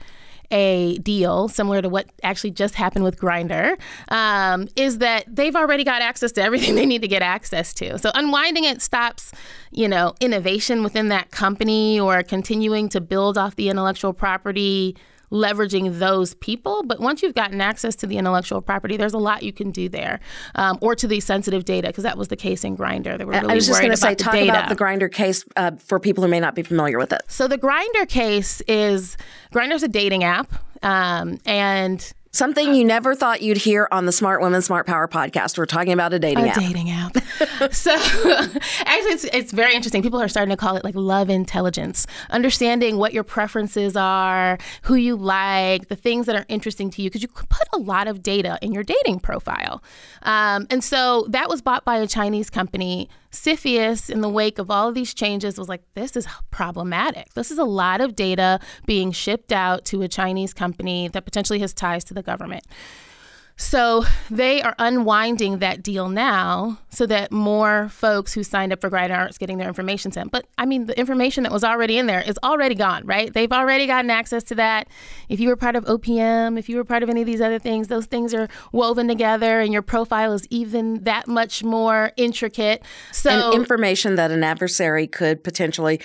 a 0.50 0.99
deal 0.99 1.49
similar 1.49 1.82
to 1.82 1.88
what 1.88 2.06
actually 2.23 2.50
just 2.50 2.75
happened 2.75 3.04
with 3.04 3.18
Grindr 3.18 3.78
um, 4.08 4.68
is 4.76 4.99
that 4.99 5.25
they've 5.26 5.56
already 5.56 5.84
got 5.84 6.02
access 6.02 6.32
to 6.32 6.42
everything 6.42 6.75
they 6.76 6.87
need 6.87 7.02
to 7.02 7.08
get 7.08 7.23
access 7.23 7.75
to. 7.75 7.99
So 7.99 8.11
unwinding 8.14 8.64
it 8.64 8.82
stops, 8.82 9.32
you 9.70 9.88
know, 9.88 10.14
innovation 10.20 10.82
within 10.82 11.08
that 11.08 11.30
company 11.30 11.99
or 11.99 12.23
continuing 12.23 12.88
to 12.90 13.00
build 13.00 13.37
off 13.38 13.56
the 13.56 13.68
intellectual 13.68 14.12
property 14.12 14.96
leveraging 15.34 15.98
those 15.98 16.34
people. 16.34 16.82
But 16.84 17.00
once 17.00 17.22
you've 17.22 17.34
gotten 17.34 17.60
access 17.60 17.94
to 17.96 18.06
the 18.06 18.16
intellectual 18.16 18.62
property, 18.62 18.96
there's 18.96 19.12
a 19.12 19.18
lot 19.18 19.42
you 19.42 19.52
can 19.52 19.70
do 19.70 19.88
there, 19.88 20.20
um, 20.54 20.78
or 20.80 20.94
to 20.94 21.06
the 21.06 21.20
sensitive 21.20 21.64
data, 21.64 21.88
because 21.88 22.04
that 22.04 22.16
was 22.16 22.28
the 22.28 22.36
case 22.36 22.64
in 22.64 22.76
Grindr. 22.76 23.18
They 23.18 23.24
were 23.24 23.32
really 23.32 23.50
I 23.50 23.54
was 23.54 23.66
just 23.66 23.80
going 23.80 23.90
to 23.90 23.96
say, 23.96 24.14
talk 24.14 24.32
data. 24.32 24.50
about 24.50 24.68
the 24.68 24.76
Grindr 24.76 25.12
case 25.12 25.44
uh, 25.56 25.72
for 25.72 25.98
people 25.98 26.22
who 26.22 26.28
may 26.28 26.40
not 26.40 26.54
be 26.54 26.62
familiar 26.62 26.96
with 26.96 27.12
it. 27.12 27.22
So 27.28 27.48
the 27.48 27.58
Grindr 27.58 28.08
case 28.08 28.62
is 28.62 29.16
Grindr's 29.52 29.82
a 29.82 29.88
dating 29.88 30.24
app, 30.24 30.52
um, 30.82 31.38
and 31.44 32.12
Something 32.34 32.74
you 32.74 32.84
never 32.84 33.14
thought 33.14 33.42
you'd 33.42 33.58
hear 33.58 33.86
on 33.92 34.06
the 34.06 34.12
Smart 34.12 34.42
Women 34.42 34.60
Smart 34.60 34.88
Power 34.88 35.06
podcast. 35.06 35.56
We're 35.56 35.66
talking 35.66 35.92
about 35.92 36.12
a 36.12 36.18
dating 36.18 36.46
a 36.46 36.48
app. 36.48 36.56
dating 36.56 36.90
app. 36.90 37.16
so 37.72 37.92
actually, 37.94 39.12
it's, 39.12 39.24
it's 39.32 39.52
very 39.52 39.72
interesting. 39.72 40.02
People 40.02 40.20
are 40.20 40.26
starting 40.26 40.50
to 40.50 40.56
call 40.56 40.74
it 40.74 40.82
like 40.82 40.96
love 40.96 41.30
intelligence, 41.30 42.08
understanding 42.30 42.96
what 42.96 43.12
your 43.12 43.22
preferences 43.22 43.94
are, 43.94 44.58
who 44.82 44.96
you 44.96 45.14
like, 45.14 45.86
the 45.86 45.94
things 45.94 46.26
that 46.26 46.34
are 46.34 46.44
interesting 46.48 46.90
to 46.90 47.02
you, 47.02 47.08
because 47.08 47.22
you 47.22 47.28
could 47.28 47.48
put 47.50 47.68
a 47.72 47.78
lot 47.78 48.08
of 48.08 48.20
data 48.20 48.58
in 48.60 48.72
your 48.72 48.82
dating 48.82 49.20
profile. 49.20 49.80
Um, 50.22 50.66
and 50.70 50.82
so 50.82 51.26
that 51.28 51.48
was 51.48 51.62
bought 51.62 51.84
by 51.84 51.98
a 51.98 52.06
Chinese 52.08 52.50
company 52.50 53.08
CFIUS, 53.34 54.10
in 54.10 54.20
the 54.20 54.28
wake 54.28 54.58
of 54.58 54.70
all 54.70 54.88
of 54.88 54.94
these 54.94 55.12
changes, 55.12 55.58
was 55.58 55.68
like, 55.68 55.82
this 55.94 56.16
is 56.16 56.26
problematic. 56.50 57.34
This 57.34 57.50
is 57.50 57.58
a 57.58 57.64
lot 57.64 58.00
of 58.00 58.14
data 58.14 58.60
being 58.86 59.10
shipped 59.10 59.52
out 59.52 59.84
to 59.86 60.02
a 60.02 60.08
Chinese 60.08 60.54
company 60.54 61.08
that 61.08 61.24
potentially 61.24 61.58
has 61.58 61.74
ties 61.74 62.04
to 62.04 62.14
the 62.14 62.22
government. 62.24 62.64
So 63.56 64.04
they 64.30 64.62
are 64.62 64.74
unwinding 64.80 65.58
that 65.58 65.80
deal 65.80 66.08
now 66.08 66.78
so 66.90 67.06
that 67.06 67.30
more 67.30 67.88
folks 67.88 68.32
who 68.34 68.42
signed 68.42 68.72
up 68.72 68.80
for 68.80 68.90
Grindr 68.90 69.16
aren't 69.16 69.38
getting 69.38 69.58
their 69.58 69.68
information 69.68 70.10
sent. 70.10 70.32
But 70.32 70.46
I 70.58 70.66
mean, 70.66 70.86
the 70.86 70.98
information 70.98 71.44
that 71.44 71.52
was 71.52 71.62
already 71.62 71.96
in 71.96 72.06
there 72.06 72.20
is 72.20 72.36
already 72.42 72.74
gone, 72.74 73.06
right? 73.06 73.32
They've 73.32 73.52
already 73.52 73.86
gotten 73.86 74.10
access 74.10 74.42
to 74.44 74.56
that. 74.56 74.88
If 75.28 75.38
you 75.38 75.48
were 75.48 75.56
part 75.56 75.76
of 75.76 75.84
OPM, 75.84 76.58
if 76.58 76.68
you 76.68 76.76
were 76.76 76.84
part 76.84 77.04
of 77.04 77.08
any 77.08 77.20
of 77.20 77.26
these 77.26 77.40
other 77.40 77.60
things, 77.60 77.86
those 77.86 78.06
things 78.06 78.34
are 78.34 78.48
woven 78.72 79.06
together 79.06 79.60
and 79.60 79.72
your 79.72 79.82
profile 79.82 80.32
is 80.32 80.48
even 80.50 81.04
that 81.04 81.28
much 81.28 81.62
more 81.62 82.10
intricate. 82.16 82.82
So 83.12 83.30
and 83.30 83.54
information 83.54 84.16
that 84.16 84.32
an 84.32 84.42
adversary 84.42 85.06
could 85.06 85.44
potentially 85.44 86.00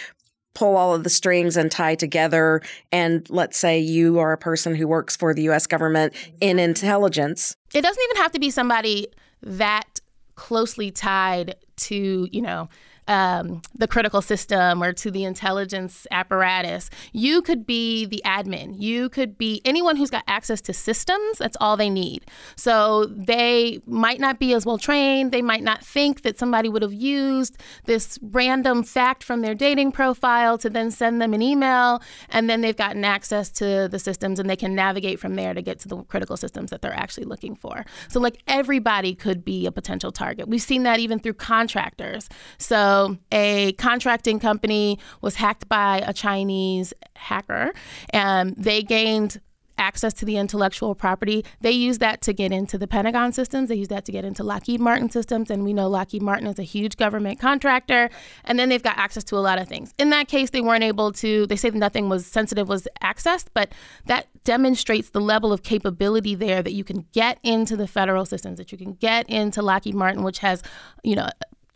pull 0.53 0.75
all 0.75 0.95
of 0.95 1.03
the 1.03 1.09
strings 1.09 1.55
and 1.55 1.71
tie 1.71 1.95
together. 1.95 2.61
And 2.91 3.29
let's 3.29 3.57
say 3.57 3.79
you 3.79 4.19
are 4.19 4.31
a 4.31 4.37
person 4.37 4.75
who 4.75 4.87
works 4.87 5.15
for 5.15 5.33
the 5.33 5.43
US 5.49 5.67
government 5.67 6.13
in 6.41 6.59
intelligence. 6.59 7.55
It 7.73 7.81
doesn't 7.81 8.03
even 8.03 8.21
have 8.21 8.31
to 8.33 8.39
be 8.39 8.49
somebody 8.49 9.07
that 9.41 9.99
closely 10.35 10.91
tied 10.91 11.55
to, 11.77 12.27
you 12.31 12.41
know, 12.41 12.69
um, 13.09 13.63
the 13.75 13.87
critical 13.87 14.21
system 14.21 14.83
or 14.83 14.93
to 14.93 15.09
the 15.09 15.23
intelligence 15.23 16.05
apparatus. 16.11 16.91
You 17.11 17.41
could 17.41 17.65
be 17.65 18.05
the 18.05 18.21
admin. 18.23 18.75
You 18.77 19.09
could 19.09 19.35
be 19.37 19.61
anyone 19.65 19.95
who's 19.95 20.11
got 20.11 20.23
access 20.27 20.61
to 20.61 20.73
systems. 20.73 21.39
That's 21.39 21.57
all 21.59 21.75
they 21.75 21.89
need. 21.89 22.25
So 22.55 23.05
they 23.05 23.79
might 23.87 24.19
not 24.19 24.39
be 24.39 24.53
as 24.53 24.63
well 24.65 24.77
trained. 24.77 25.31
They 25.31 25.41
might 25.41 25.63
not 25.63 25.83
think 25.83 26.21
that 26.21 26.37
somebody 26.37 26.69
would 26.69 26.83
have 26.83 26.93
used 26.93 27.57
this 27.85 28.19
random 28.21 28.83
fact 28.83 29.23
from 29.23 29.41
their 29.41 29.55
dating 29.55 29.91
profile 29.91 30.59
to 30.59 30.69
then 30.69 30.91
send 30.91 31.19
them 31.19 31.33
an 31.33 31.41
email. 31.41 32.03
And 32.29 32.47
then 32.47 32.61
they've 32.61 32.77
gotten 32.77 33.03
access 33.03 33.49
to 33.53 33.87
the 33.89 33.97
systems 33.97 34.39
and 34.39 34.47
they 34.47 34.55
can 34.55 34.75
navigate 34.75 35.19
from 35.19 35.33
there 35.33 35.55
to 35.55 35.63
get 35.63 35.79
to 35.79 35.87
the 35.87 36.03
critical 36.03 36.37
systems 36.37 36.69
that 36.69 36.83
they're 36.83 36.93
actually 36.93 37.25
looking 37.25 37.55
for. 37.55 37.85
So, 38.07 38.19
like, 38.19 38.37
everybody 38.45 39.15
could 39.15 39.43
be 39.43 39.65
a 39.65 39.71
potential 39.71 40.11
target. 40.11 40.47
We've 40.47 40.61
seen 40.61 40.83
that 40.83 40.99
even 40.99 41.17
through 41.17 41.33
contractors. 41.33 42.29
So, 42.59 42.98
a 43.31 43.73
contracting 43.73 44.39
company 44.39 44.99
was 45.21 45.35
hacked 45.35 45.67
by 45.69 46.03
a 46.05 46.13
Chinese 46.13 46.93
hacker, 47.15 47.73
and 48.09 48.55
they 48.57 48.83
gained 48.83 49.39
access 49.79 50.13
to 50.13 50.25
the 50.25 50.37
intellectual 50.37 50.93
property. 50.93 51.43
They 51.61 51.71
use 51.71 51.99
that 51.99 52.21
to 52.23 52.33
get 52.33 52.51
into 52.51 52.77
the 52.77 52.87
Pentagon 52.87 53.31
systems. 53.31 53.69
They 53.69 53.75
use 53.75 53.87
that 53.87 54.05
to 54.05 54.11
get 54.11 54.25
into 54.25 54.43
Lockheed 54.43 54.79
Martin 54.79 55.09
systems. 55.09 55.49
And 55.49 55.63
we 55.63 55.73
know 55.73 55.87
Lockheed 55.89 56.21
Martin 56.21 56.47
is 56.47 56.59
a 56.59 56.63
huge 56.63 56.97
government 56.97 57.39
contractor. 57.39 58.09
And 58.43 58.59
then 58.59 58.69
they've 58.69 58.83
got 58.83 58.97
access 58.97 59.23
to 59.25 59.37
a 59.37 59.39
lot 59.39 59.57
of 59.57 59.67
things. 59.67 59.93
In 59.97 60.09
that 60.09 60.27
case, 60.27 60.49
they 60.49 60.61
weren't 60.61 60.83
able 60.83 61.11
to, 61.13 61.47
they 61.47 61.55
say 61.55 61.69
nothing 61.69 62.09
was 62.09 62.25
sensitive 62.25 62.67
was 62.67 62.87
accessed, 63.01 63.47
but 63.53 63.71
that 64.05 64.27
demonstrates 64.43 65.11
the 65.11 65.21
level 65.21 65.53
of 65.53 65.63
capability 65.63 66.35
there 66.35 66.61
that 66.61 66.73
you 66.73 66.83
can 66.83 67.05
get 67.13 67.39
into 67.43 67.75
the 67.77 67.87
federal 67.87 68.25
systems, 68.25 68.57
that 68.57 68.71
you 68.71 68.77
can 68.77 68.93
get 68.93 69.29
into 69.29 69.61
Lockheed 69.61 69.95
Martin, 69.95 70.23
which 70.23 70.39
has, 70.39 70.61
you 71.03 71.15
know, 71.15 71.29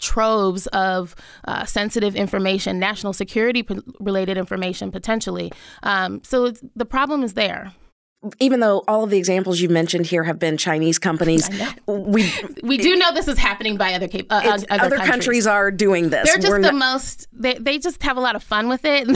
troves 0.03 0.67
of 0.67 1.15
uh, 1.47 1.65
sensitive 1.65 2.15
information, 2.15 2.77
national 2.77 3.13
security 3.13 3.65
related 3.99 4.37
information 4.37 4.91
potentially. 4.91 5.51
Um, 5.81 6.21
so 6.23 6.51
the 6.75 6.85
problem 6.85 7.23
is 7.23 7.33
there 7.33 7.73
even 8.39 8.59
though 8.59 8.83
all 8.87 9.03
of 9.03 9.09
the 9.09 9.17
examples 9.17 9.59
you've 9.59 9.71
mentioned 9.71 10.05
here 10.05 10.23
have 10.23 10.39
been 10.39 10.57
Chinese 10.57 10.99
companies, 10.99 11.49
we 11.87 12.31
we 12.63 12.77
do 12.77 12.95
know 12.95 13.13
this 13.13 13.27
is 13.27 13.37
happening 13.37 13.77
by 13.77 13.93
other 13.93 14.07
uh, 14.29 14.41
other, 14.43 14.65
other 14.69 14.95
countries. 14.97 15.09
countries. 15.09 15.47
are 15.47 15.71
doing 15.71 16.09
this. 16.09 16.25
They're 16.27 16.37
just 16.37 16.49
We're 16.49 16.61
the 16.61 16.71
not- 16.71 16.93
most. 16.93 17.27
They 17.33 17.55
they 17.55 17.77
just 17.77 18.01
have 18.03 18.17
a 18.17 18.21
lot 18.21 18.35
of 18.35 18.43
fun 18.43 18.69
with 18.69 18.81
it, 18.83 19.07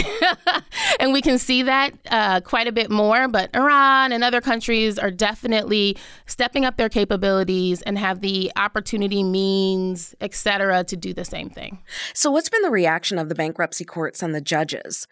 and 0.99 1.13
we 1.13 1.21
can 1.21 1.37
see 1.37 1.63
that 1.63 1.91
uh, 2.09 2.41
quite 2.41 2.67
a 2.67 2.71
bit 2.71 2.89
more. 2.89 3.27
But 3.27 3.55
Iran 3.55 4.11
and 4.11 4.23
other 4.23 4.41
countries 4.41 4.99
are 4.99 5.11
definitely 5.11 5.97
stepping 6.25 6.65
up 6.65 6.77
their 6.77 6.89
capabilities 6.89 7.81
and 7.83 7.97
have 7.97 8.21
the 8.21 8.51
opportunity, 8.55 9.23
means, 9.23 10.15
etc., 10.21 10.83
to 10.85 10.95
do 10.97 11.13
the 11.13 11.25
same 11.25 11.49
thing. 11.49 11.79
So, 12.13 12.31
what's 12.31 12.49
been 12.49 12.61
the 12.61 12.71
reaction 12.71 13.17
of 13.17 13.29
the 13.29 13.35
bankruptcy 13.35 13.85
courts 13.85 14.21
and 14.21 14.35
the 14.35 14.41
judges? 14.41 15.07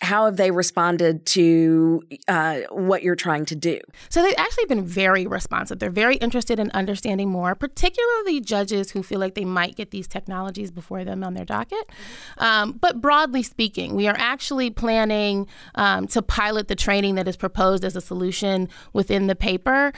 How 0.00 0.26
have 0.26 0.36
they 0.36 0.50
responded 0.50 1.26
to 1.26 2.02
uh, 2.28 2.60
what 2.70 3.02
you're 3.02 3.16
trying 3.16 3.44
to 3.46 3.56
do? 3.56 3.80
So 4.08 4.22
they've 4.22 4.34
actually 4.38 4.66
been 4.66 4.84
very 4.84 5.26
responsive. 5.26 5.80
They're 5.80 5.90
very 5.90 6.16
interested 6.16 6.60
in 6.60 6.70
understanding 6.70 7.30
more, 7.30 7.54
particularly 7.54 8.40
judges 8.40 8.92
who 8.92 9.02
feel 9.02 9.18
like 9.18 9.34
they 9.34 9.44
might 9.44 9.74
get 9.74 9.90
these 9.90 10.06
technologies 10.06 10.70
before 10.70 11.04
them 11.04 11.24
on 11.24 11.34
their 11.34 11.44
docket. 11.44 11.90
Um, 12.38 12.72
but 12.72 13.00
broadly 13.00 13.42
speaking, 13.42 13.96
we 13.96 14.06
are 14.06 14.16
actually 14.16 14.70
planning 14.70 15.48
um, 15.74 16.06
to 16.08 16.22
pilot 16.22 16.68
the 16.68 16.76
training 16.76 17.16
that 17.16 17.26
is 17.26 17.36
proposed 17.36 17.84
as 17.84 17.96
a 17.96 18.00
solution 18.00 18.68
within 18.92 19.26
the 19.26 19.34
paper 19.34 19.92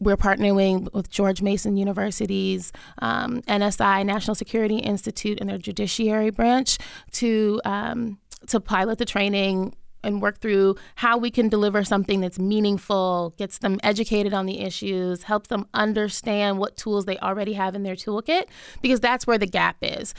we're 0.00 0.16
partnering 0.16 0.92
with 0.92 1.10
George 1.10 1.40
Mason 1.40 1.76
University's 1.76 2.72
um, 2.98 3.42
NSI, 3.42 4.04
National 4.04 4.34
Security 4.34 4.78
Institute, 4.78 5.40
and 5.40 5.48
their 5.48 5.58
judiciary 5.58 6.30
branch 6.30 6.78
to 7.12 7.60
um, 7.64 8.18
to 8.48 8.60
pilot 8.60 8.98
the 8.98 9.04
training 9.04 9.74
and 10.02 10.20
work 10.20 10.38
through 10.38 10.76
how 10.96 11.16
we 11.16 11.30
can 11.30 11.48
deliver 11.48 11.82
something 11.82 12.20
that's 12.20 12.38
meaningful, 12.38 13.34
gets 13.38 13.58
them 13.58 13.80
educated 13.82 14.34
on 14.34 14.46
the 14.46 14.60
issues, 14.60 15.22
helps 15.22 15.48
them 15.48 15.66
understand 15.72 16.58
what 16.58 16.76
tools 16.76 17.06
they 17.06 17.18
already 17.18 17.54
have 17.54 17.74
in 17.74 17.82
their 17.82 17.96
toolkit, 17.96 18.44
because 18.82 19.00
that's 19.00 19.26
where 19.26 19.38
the 19.38 19.46
gap 19.46 19.76
is. 19.80 20.14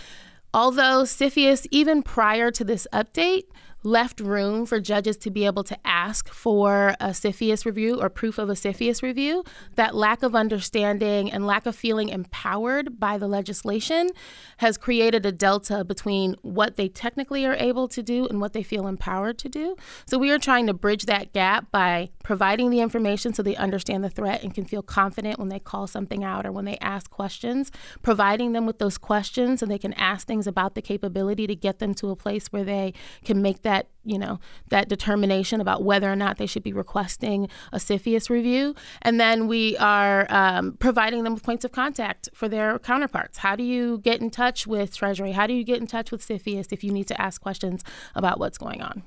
Although 0.53 1.03
CFIUS, 1.03 1.67
even 1.69 2.01
prior 2.01 2.49
to 2.51 2.63
this 2.63 2.87
update, 2.93 3.43
left 3.85 4.19
room 4.19 4.65
for 4.65 4.79
judges 4.79 5.17
to 5.17 5.29
be 5.29 5.45
able 5.45 5.63
to 5.63 5.77
ask 5.85 6.27
for 6.29 6.95
a 6.99 7.09
CFIUS 7.09 7.65
review 7.65 8.01
or 8.01 8.09
proof 8.09 8.37
of 8.37 8.49
a 8.49 8.53
CFIUS 8.53 9.01
review, 9.01 9.43
that 9.75 9.95
lack 9.95 10.23
of 10.23 10.35
understanding 10.35 11.31
and 11.31 11.45
lack 11.45 11.65
of 11.65 11.75
feeling 11.75 12.09
empowered 12.09 12.99
by 12.99 13.17
the 13.17 13.27
legislation 13.27 14.09
has 14.57 14.77
created 14.77 15.25
a 15.25 15.31
delta 15.31 15.83
between 15.83 16.35
what 16.41 16.75
they 16.75 16.87
technically 16.87 17.45
are 17.45 17.55
able 17.55 17.87
to 17.87 18.01
do 18.01 18.27
and 18.27 18.41
what 18.41 18.53
they 18.53 18.63
feel 18.63 18.87
empowered 18.87 19.37
to 19.37 19.49
do. 19.49 19.75
So 20.05 20.17
we 20.17 20.31
are 20.31 20.39
trying 20.39 20.67
to 20.67 20.73
bridge 20.73 21.05
that 21.05 21.33
gap 21.33 21.71
by 21.71 22.09
providing 22.23 22.69
the 22.69 22.79
information 22.79 23.33
so 23.33 23.43
they 23.43 23.55
understand 23.55 24.03
the 24.03 24.09
threat 24.09 24.43
and 24.43 24.53
can 24.53 24.65
feel 24.65 24.81
confident 24.81 25.37
when 25.37 25.49
they 25.49 25.59
call 25.59 25.87
something 25.87 26.23
out 26.23 26.45
or 26.45 26.51
when 26.51 26.65
they 26.65 26.77
ask 26.79 27.09
questions, 27.11 27.71
providing 28.01 28.53
them 28.53 28.65
with 28.65 28.79
those 28.79 28.97
questions 28.97 29.59
so 29.59 29.65
they 29.65 29.77
can 29.77 29.93
ask 29.93 30.25
things 30.25 30.47
about 30.47 30.73
the 30.73 30.81
capability 30.81 31.45
to 31.47 31.55
get 31.55 31.79
them 31.79 31.93
to 31.93 32.09
a 32.09 32.15
place 32.15 32.47
where 32.47 32.63
they 32.63 32.93
can 33.23 33.41
make 33.41 33.61
that 33.61 33.74
that 33.75 33.87
you 34.03 34.17
know 34.17 34.39
that 34.69 34.87
determination 34.87 35.59
about 35.61 35.83
whether 35.83 36.11
or 36.11 36.15
not 36.15 36.37
they 36.37 36.45
should 36.45 36.63
be 36.63 36.73
requesting 36.73 37.49
a 37.73 37.77
CFIUS 37.77 38.29
review, 38.29 38.75
and 39.01 39.19
then 39.19 39.47
we 39.47 39.77
are 39.77 40.25
um, 40.29 40.73
providing 40.79 41.23
them 41.23 41.33
with 41.33 41.43
points 41.43 41.65
of 41.65 41.71
contact 41.71 42.29
for 42.33 42.47
their 42.47 42.79
counterparts. 42.79 43.39
How 43.39 43.55
do 43.55 43.63
you 43.63 43.99
get 43.99 44.21
in 44.21 44.29
touch 44.29 44.67
with 44.67 44.95
Treasury? 44.95 45.31
How 45.31 45.47
do 45.47 45.53
you 45.53 45.63
get 45.63 45.79
in 45.79 45.87
touch 45.87 46.11
with 46.11 46.25
CFIUS 46.25 46.71
if 46.71 46.83
you 46.83 46.91
need 46.91 47.07
to 47.07 47.21
ask 47.21 47.41
questions 47.41 47.83
about 48.15 48.39
what's 48.39 48.57
going 48.57 48.81
on? 48.81 49.03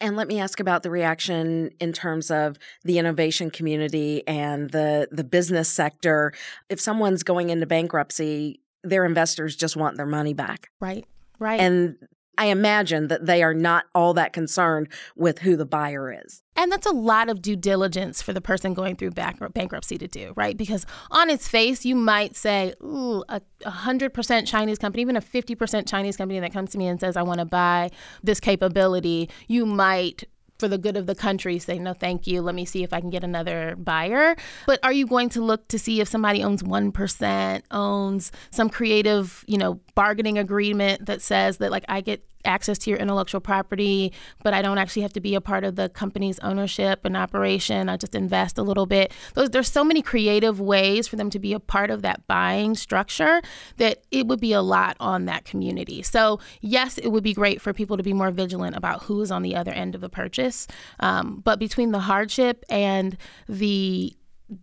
And 0.00 0.16
let 0.16 0.26
me 0.26 0.40
ask 0.40 0.58
about 0.58 0.82
the 0.82 0.90
reaction 0.90 1.70
in 1.78 1.92
terms 1.92 2.30
of 2.30 2.58
the 2.82 2.98
innovation 2.98 3.50
community 3.50 4.26
and 4.26 4.70
the 4.70 5.08
the 5.10 5.24
business 5.24 5.68
sector. 5.68 6.32
If 6.68 6.80
someone's 6.80 7.22
going 7.22 7.50
into 7.50 7.66
bankruptcy, 7.66 8.60
their 8.82 9.04
investors 9.04 9.56
just 9.56 9.76
want 9.76 9.96
their 9.96 10.06
money 10.06 10.34
back. 10.34 10.70
Right. 10.80 11.06
Right. 11.38 11.60
And 11.60 11.96
I 12.38 12.46
imagine 12.46 13.08
that 13.08 13.26
they 13.26 13.42
are 13.42 13.54
not 13.54 13.84
all 13.94 14.14
that 14.14 14.32
concerned 14.32 14.88
with 15.16 15.40
who 15.40 15.56
the 15.56 15.66
buyer 15.66 16.12
is. 16.24 16.42
And 16.56 16.72
that's 16.72 16.86
a 16.86 16.92
lot 16.92 17.28
of 17.28 17.42
due 17.42 17.56
diligence 17.56 18.22
for 18.22 18.32
the 18.32 18.40
person 18.40 18.74
going 18.74 18.96
through 18.96 19.10
bankruptcy 19.10 19.98
to 19.98 20.08
do, 20.08 20.32
right? 20.36 20.56
Because 20.56 20.86
on 21.10 21.30
its 21.30 21.48
face, 21.48 21.84
you 21.84 21.94
might 21.94 22.36
say, 22.36 22.74
ooh, 22.82 23.22
a 23.28 23.40
100% 23.64 24.46
Chinese 24.46 24.78
company, 24.78 25.02
even 25.02 25.16
a 25.16 25.20
50% 25.20 25.88
Chinese 25.88 26.16
company 26.16 26.40
that 26.40 26.52
comes 26.52 26.70
to 26.70 26.78
me 26.78 26.86
and 26.86 27.00
says, 27.00 27.16
I 27.16 27.22
want 27.22 27.40
to 27.40 27.46
buy 27.46 27.90
this 28.22 28.40
capability, 28.40 29.30
you 29.48 29.64
might 29.66 30.24
for 30.62 30.68
the 30.68 30.78
good 30.78 30.96
of 30.96 31.06
the 31.06 31.14
country 31.16 31.58
say 31.58 31.76
no 31.76 31.92
thank 31.92 32.28
you. 32.28 32.40
Let 32.40 32.54
me 32.54 32.64
see 32.64 32.84
if 32.84 32.92
i 32.92 33.00
can 33.00 33.10
get 33.10 33.24
another 33.24 33.74
buyer. 33.76 34.36
But 34.64 34.78
are 34.84 34.92
you 34.92 35.08
going 35.08 35.28
to 35.30 35.40
look 35.42 35.66
to 35.68 35.78
see 35.78 36.00
if 36.00 36.06
somebody 36.06 36.44
owns 36.44 36.62
1% 36.62 37.62
owns 37.72 38.30
some 38.52 38.70
creative 38.70 39.44
you 39.48 39.58
know 39.58 39.80
bargaining 39.96 40.38
agreement 40.38 41.06
that 41.06 41.20
says 41.20 41.56
that 41.56 41.72
like 41.72 41.84
i 41.88 42.00
get 42.00 42.24
access 42.44 42.78
to 42.78 42.90
your 42.90 42.98
intellectual 42.98 43.40
property, 43.40 44.12
but 44.42 44.54
I 44.54 44.62
don't 44.62 44.78
actually 44.78 45.02
have 45.02 45.12
to 45.14 45.20
be 45.20 45.34
a 45.34 45.40
part 45.40 45.64
of 45.64 45.76
the 45.76 45.88
company's 45.88 46.38
ownership 46.40 47.04
and 47.04 47.16
operation. 47.16 47.88
I 47.88 47.96
just 47.96 48.14
invest 48.14 48.58
a 48.58 48.62
little 48.62 48.86
bit. 48.86 49.12
Those, 49.34 49.50
there's 49.50 49.70
so 49.70 49.84
many 49.84 50.02
creative 50.02 50.60
ways 50.60 51.06
for 51.08 51.16
them 51.16 51.30
to 51.30 51.38
be 51.38 51.52
a 51.52 51.60
part 51.60 51.90
of 51.90 52.02
that 52.02 52.26
buying 52.26 52.74
structure 52.74 53.42
that 53.76 54.02
it 54.10 54.26
would 54.26 54.40
be 54.40 54.52
a 54.52 54.62
lot 54.62 54.96
on 55.00 55.26
that 55.26 55.44
community. 55.44 56.02
So, 56.02 56.40
yes, 56.60 56.98
it 56.98 57.08
would 57.08 57.24
be 57.24 57.34
great 57.34 57.60
for 57.60 57.72
people 57.72 57.96
to 57.96 58.02
be 58.02 58.12
more 58.12 58.30
vigilant 58.30 58.76
about 58.76 59.04
who 59.04 59.20
is 59.20 59.30
on 59.30 59.42
the 59.42 59.56
other 59.56 59.72
end 59.72 59.94
of 59.94 60.00
the 60.00 60.08
purchase. 60.08 60.66
Um, 61.00 61.40
but 61.44 61.58
between 61.58 61.92
the 61.92 62.00
hardship 62.00 62.64
and 62.68 63.16
the 63.48 64.14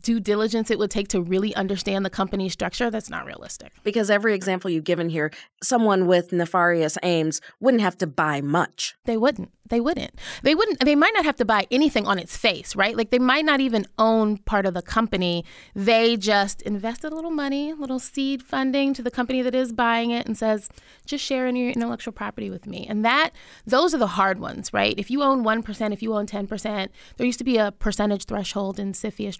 due 0.02 0.20
diligence 0.20 0.72
it 0.72 0.80
would 0.80 0.92
take 0.92 1.08
to 1.10 1.22
really 1.22 1.56
understand 1.56 2.06
the 2.06 2.10
company 2.10 2.50
structure, 2.50 2.90
that's 2.90 3.10
not 3.10 3.26
realistic. 3.26 3.74
Because 3.84 4.10
every 4.10 4.34
example 4.34 4.70
you've 4.70 4.84
given 4.84 5.10
here, 5.10 5.32
someone 5.62 6.08
with 6.08 6.32
nefarious 6.32 6.98
aims 7.04 7.42
wouldn't 7.60 7.82
have 7.82 7.98
to 8.00 8.08
buy 8.08 8.42
much. 8.42 8.96
They 9.06 9.18
wouldn't. 9.18 9.52
They 9.70 9.80
wouldn't. 9.80 10.20
They 10.42 10.56
wouldn't. 10.56 10.84
They 10.84 10.96
might 10.96 11.14
not 11.14 11.26
have 11.26 11.36
to 11.38 11.46
buy 11.46 11.68
anything 11.70 12.08
on 12.08 12.18
its 12.18 12.36
face, 12.36 12.76
right? 12.76 12.98
Like 12.98 13.12
they 13.12 13.20
might 13.20 13.46
not 13.46 13.62
even 13.62 13.86
own 13.98 14.38
part 14.38 14.66
of 14.66 14.74
the 14.74 14.82
company. 14.82 15.46
They 15.76 16.18
just 16.18 16.62
invested 16.64 17.14
a 17.14 17.16
little 17.16 17.32
money, 17.32 17.72
a 17.72 17.76
little 17.76 18.00
seed 18.00 18.42
funding 18.42 18.94
to 18.96 19.04
the 19.04 19.12
company 19.12 19.42
that 19.44 19.54
is 19.54 19.72
buying 19.72 20.12
it 20.12 20.26
and 20.26 20.36
says, 20.38 20.70
just 21.06 21.24
share 21.24 21.48
in 21.48 21.56
your 21.56 21.70
intellectual 21.70 22.12
property 22.12 22.50
with 22.50 22.66
me. 22.66 22.88
And 22.90 23.06
that, 23.06 23.32
those 23.66 23.94
are 23.94 24.00
the 24.00 24.08
hard 24.08 24.40
ones, 24.40 24.74
right? 24.74 24.96
If 24.98 25.12
you 25.12 25.22
own 25.22 25.44
1%, 25.44 25.94
if 25.94 26.02
you 26.02 26.16
own 26.16 26.26
10%, 26.26 26.90
there 27.18 27.28
used 27.28 27.40
to 27.40 27.46
be 27.46 27.58
a 27.58 27.72
percentage 27.72 28.26
threshold 28.26 28.80
in 28.80 28.94
CFIUS 28.94 29.38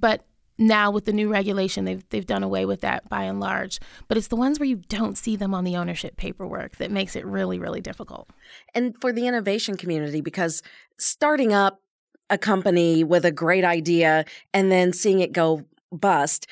But 0.00 0.24
now 0.58 0.90
with 0.90 1.06
the 1.06 1.12
new 1.12 1.30
regulation 1.30 1.84
they've 1.84 2.08
they've 2.10 2.26
done 2.26 2.42
away 2.42 2.64
with 2.64 2.80
that 2.82 3.08
by 3.08 3.24
and 3.24 3.40
large. 3.40 3.80
But 4.08 4.18
it's 4.18 4.28
the 4.28 4.36
ones 4.36 4.58
where 4.58 4.68
you 4.68 4.76
don't 4.76 5.16
see 5.16 5.36
them 5.36 5.54
on 5.54 5.64
the 5.64 5.76
ownership 5.76 6.16
paperwork 6.16 6.76
that 6.76 6.90
makes 6.90 7.16
it 7.16 7.24
really 7.24 7.58
really 7.58 7.80
difficult. 7.80 8.28
And 8.74 8.94
for 9.00 9.12
the 9.12 9.26
innovation 9.26 9.76
community 9.76 10.20
because 10.20 10.62
starting 10.98 11.52
up 11.52 11.80
a 12.30 12.38
company 12.38 13.04
with 13.04 13.24
a 13.24 13.32
great 13.32 13.64
idea 13.64 14.24
and 14.54 14.70
then 14.70 14.92
seeing 14.92 15.20
it 15.20 15.32
go 15.32 15.64
bust 15.90 16.46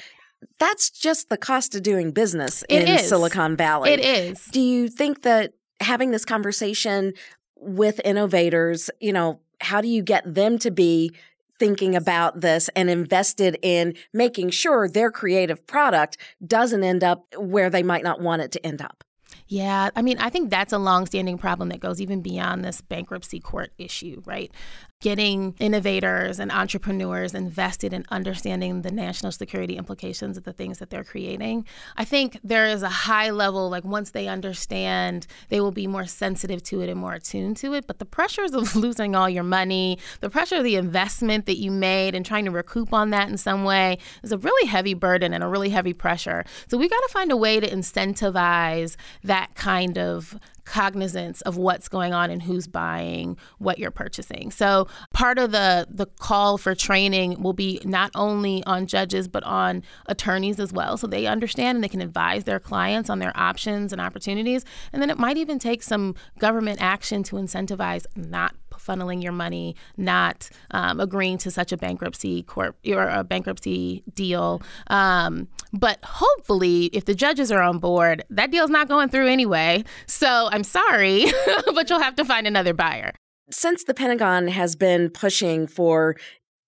that's 0.58 0.90
just 0.90 1.28
the 1.28 1.36
cost 1.36 1.74
of 1.74 1.82
doing 1.82 2.12
business 2.12 2.64
it 2.68 2.82
in 2.82 2.96
is. 2.96 3.08
Silicon 3.08 3.56
Valley. 3.56 3.90
It 3.90 4.00
is. 4.00 4.46
Do 4.46 4.60
you 4.60 4.88
think 4.88 5.22
that 5.22 5.52
having 5.80 6.10
this 6.10 6.24
conversation 6.24 7.12
with 7.56 8.00
innovators 8.04 8.90
you 9.00 9.12
know 9.12 9.40
how 9.60 9.80
do 9.80 9.88
you 9.88 10.02
get 10.02 10.34
them 10.34 10.58
to 10.58 10.70
be 10.70 11.12
thinking 11.60 11.94
about 11.94 12.40
this 12.40 12.68
and 12.74 12.90
invested 12.90 13.56
in 13.62 13.94
making 14.12 14.50
sure 14.50 14.88
their 14.88 15.12
creative 15.12 15.64
product 15.68 16.16
doesn't 16.44 16.82
end 16.82 17.04
up 17.04 17.26
where 17.36 17.70
they 17.70 17.84
might 17.84 18.02
not 18.02 18.20
want 18.20 18.42
it 18.42 18.50
to 18.50 18.66
end 18.66 18.82
up. 18.82 19.04
Yeah, 19.46 19.90
I 19.94 20.02
mean, 20.02 20.16
I 20.18 20.30
think 20.30 20.48
that's 20.48 20.72
a 20.72 20.78
longstanding 20.78 21.36
problem 21.36 21.68
that 21.68 21.80
goes 21.80 22.00
even 22.00 22.22
beyond 22.22 22.64
this 22.64 22.80
bankruptcy 22.80 23.40
court 23.40 23.72
issue, 23.78 24.22
right? 24.24 24.50
Getting 25.00 25.54
innovators 25.58 26.38
and 26.38 26.52
entrepreneurs 26.52 27.34
invested 27.34 27.94
in 27.94 28.04
understanding 28.10 28.82
the 28.82 28.90
national 28.90 29.32
security 29.32 29.78
implications 29.78 30.36
of 30.36 30.44
the 30.44 30.52
things 30.52 30.78
that 30.78 30.90
they're 30.90 31.04
creating. 31.04 31.64
I 31.96 32.04
think 32.04 32.38
there 32.44 32.66
is 32.66 32.82
a 32.82 32.90
high 32.90 33.30
level, 33.30 33.70
like 33.70 33.82
once 33.82 34.10
they 34.10 34.28
understand, 34.28 35.26
they 35.48 35.58
will 35.58 35.70
be 35.70 35.86
more 35.86 36.04
sensitive 36.04 36.62
to 36.64 36.82
it 36.82 36.90
and 36.90 37.00
more 37.00 37.14
attuned 37.14 37.56
to 37.58 37.72
it. 37.72 37.86
But 37.86 37.98
the 37.98 38.04
pressures 38.04 38.52
of 38.52 38.76
losing 38.80 39.16
all 39.16 39.28
your 39.28 39.42
money, 39.42 39.98
the 40.20 40.28
pressure 40.28 40.56
of 40.56 40.64
the 40.64 40.76
investment 40.76 41.46
that 41.46 41.56
you 41.56 41.70
made 41.70 42.14
and 42.14 42.24
trying 42.24 42.44
to 42.44 42.50
recoup 42.50 42.92
on 42.92 43.08
that 43.10 43.30
in 43.30 43.38
some 43.38 43.64
way 43.64 43.96
is 44.22 44.32
a 44.32 44.38
really 44.38 44.68
heavy 44.68 44.92
burden 44.92 45.32
and 45.32 45.42
a 45.42 45.48
really 45.48 45.70
heavy 45.70 45.94
pressure. 45.94 46.44
So 46.68 46.76
we 46.76 46.90
got 46.90 47.00
to 47.00 47.08
find 47.10 47.32
a 47.32 47.38
way 47.38 47.58
to 47.58 47.70
incentivize 47.70 48.96
that 49.24 49.54
kind 49.54 49.96
of 49.96 50.38
cognizance 50.64 51.40
of 51.42 51.56
what's 51.56 51.88
going 51.88 52.12
on 52.12 52.30
and 52.30 52.42
who's 52.42 52.66
buying 52.66 53.36
what 53.58 53.78
you're 53.78 53.90
purchasing. 53.90 54.50
So 54.50 54.88
part 55.12 55.38
of 55.38 55.52
the 55.52 55.86
the 55.90 56.06
call 56.06 56.58
for 56.58 56.74
training 56.74 57.42
will 57.42 57.52
be 57.52 57.80
not 57.84 58.10
only 58.14 58.62
on 58.64 58.86
judges 58.86 59.28
but 59.28 59.42
on 59.44 59.82
attorneys 60.06 60.60
as 60.60 60.72
well 60.72 60.96
so 60.96 61.06
they 61.06 61.26
understand 61.26 61.76
and 61.76 61.84
they 61.84 61.88
can 61.88 62.00
advise 62.00 62.44
their 62.44 62.60
clients 62.60 63.10
on 63.10 63.18
their 63.18 63.32
options 63.34 63.92
and 63.92 64.00
opportunities 64.00 64.64
and 64.92 65.02
then 65.02 65.10
it 65.10 65.18
might 65.18 65.36
even 65.36 65.58
take 65.58 65.82
some 65.82 66.14
government 66.38 66.80
action 66.80 67.22
to 67.22 67.36
incentivize 67.36 68.06
not 68.16 68.54
funneling 68.84 69.22
your 69.22 69.32
money, 69.32 69.76
not 69.96 70.48
um, 70.70 71.00
agreeing 71.00 71.38
to 71.38 71.50
such 71.50 71.72
a 71.72 71.76
bankruptcy 71.76 72.42
court 72.42 72.76
or 72.86 73.08
a 73.08 73.24
bankruptcy 73.24 74.02
deal. 74.14 74.62
Um, 74.88 75.48
but 75.72 75.98
hopefully, 76.02 76.86
if 76.86 77.04
the 77.04 77.14
judges 77.14 77.52
are 77.52 77.62
on 77.62 77.78
board, 77.78 78.24
that 78.30 78.50
deal's 78.50 78.70
not 78.70 78.88
going 78.88 79.08
through 79.08 79.28
anyway. 79.28 79.84
So 80.06 80.48
I'm 80.50 80.64
sorry, 80.64 81.26
but 81.74 81.88
you'll 81.90 82.00
have 82.00 82.16
to 82.16 82.24
find 82.24 82.46
another 82.46 82.74
buyer. 82.74 83.12
Since 83.50 83.84
the 83.84 83.94
Pentagon 83.94 84.48
has 84.48 84.76
been 84.76 85.10
pushing 85.10 85.66
for 85.66 86.16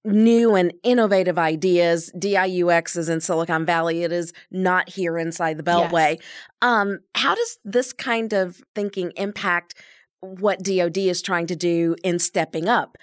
new 0.05 0.55
and 0.55 0.73
innovative 0.83 1.39
ideas. 1.39 2.11
DIUX 2.17 2.97
is 2.97 3.09
in 3.09 3.21
Silicon 3.21 3.65
Valley. 3.65 4.03
It 4.03 4.13
is 4.13 4.33
not 4.51 4.89
here 4.89 5.17
inside 5.19 5.59
the 5.59 5.63
Beltway. 5.63 6.17
Yes. 6.19 6.29
Um, 6.61 7.01
how 7.15 7.35
does 7.35 7.59
this 7.65 7.93
kind 7.93 8.33
of 8.33 8.63
thinking 8.75 9.13
impact 9.17 9.75
what 10.23 10.63
DoD 10.63 10.99
is 10.99 11.21
trying 11.21 11.47
to 11.49 11.57
do 11.57 11.97
in 12.05 12.19
stepping 12.19 12.69
up, 12.69 12.97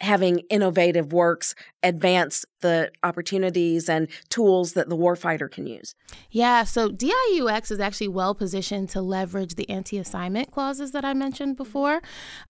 having 0.00 0.40
innovative 0.50 1.12
works 1.12 1.54
advance 1.82 2.44
the 2.60 2.90
opportunities 3.02 3.88
and 3.88 4.06
tools 4.28 4.74
that 4.74 4.88
the 4.88 4.96
warfighter 4.96 5.50
can 5.50 5.66
use. 5.66 5.94
Yeah, 6.30 6.64
so 6.64 6.90
DIUX 6.90 7.70
is 7.70 7.80
actually 7.80 8.08
well 8.08 8.34
positioned 8.34 8.90
to 8.90 9.00
leverage 9.00 9.54
the 9.54 9.68
anti 9.70 9.98
assignment 9.98 10.50
clauses 10.52 10.92
that 10.92 11.04
I 11.04 11.14
mentioned 11.14 11.56
before. 11.56 12.00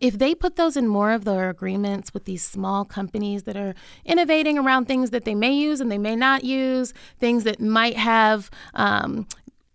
If 0.00 0.18
they 0.18 0.34
put 0.34 0.56
those 0.56 0.76
in 0.76 0.88
more 0.88 1.12
of 1.12 1.24
their 1.24 1.48
agreements 1.48 2.12
with 2.12 2.24
these 2.24 2.44
small 2.44 2.84
companies 2.84 3.44
that 3.44 3.56
are 3.56 3.74
innovating 4.04 4.58
around 4.58 4.86
things 4.86 5.10
that 5.10 5.24
they 5.24 5.34
may 5.34 5.52
use 5.52 5.80
and 5.80 5.92
they 5.92 5.98
may 5.98 6.16
not 6.16 6.44
use, 6.44 6.92
things 7.18 7.44
that 7.44 7.60
might 7.60 7.96
have 7.96 8.50
um, 8.74 9.26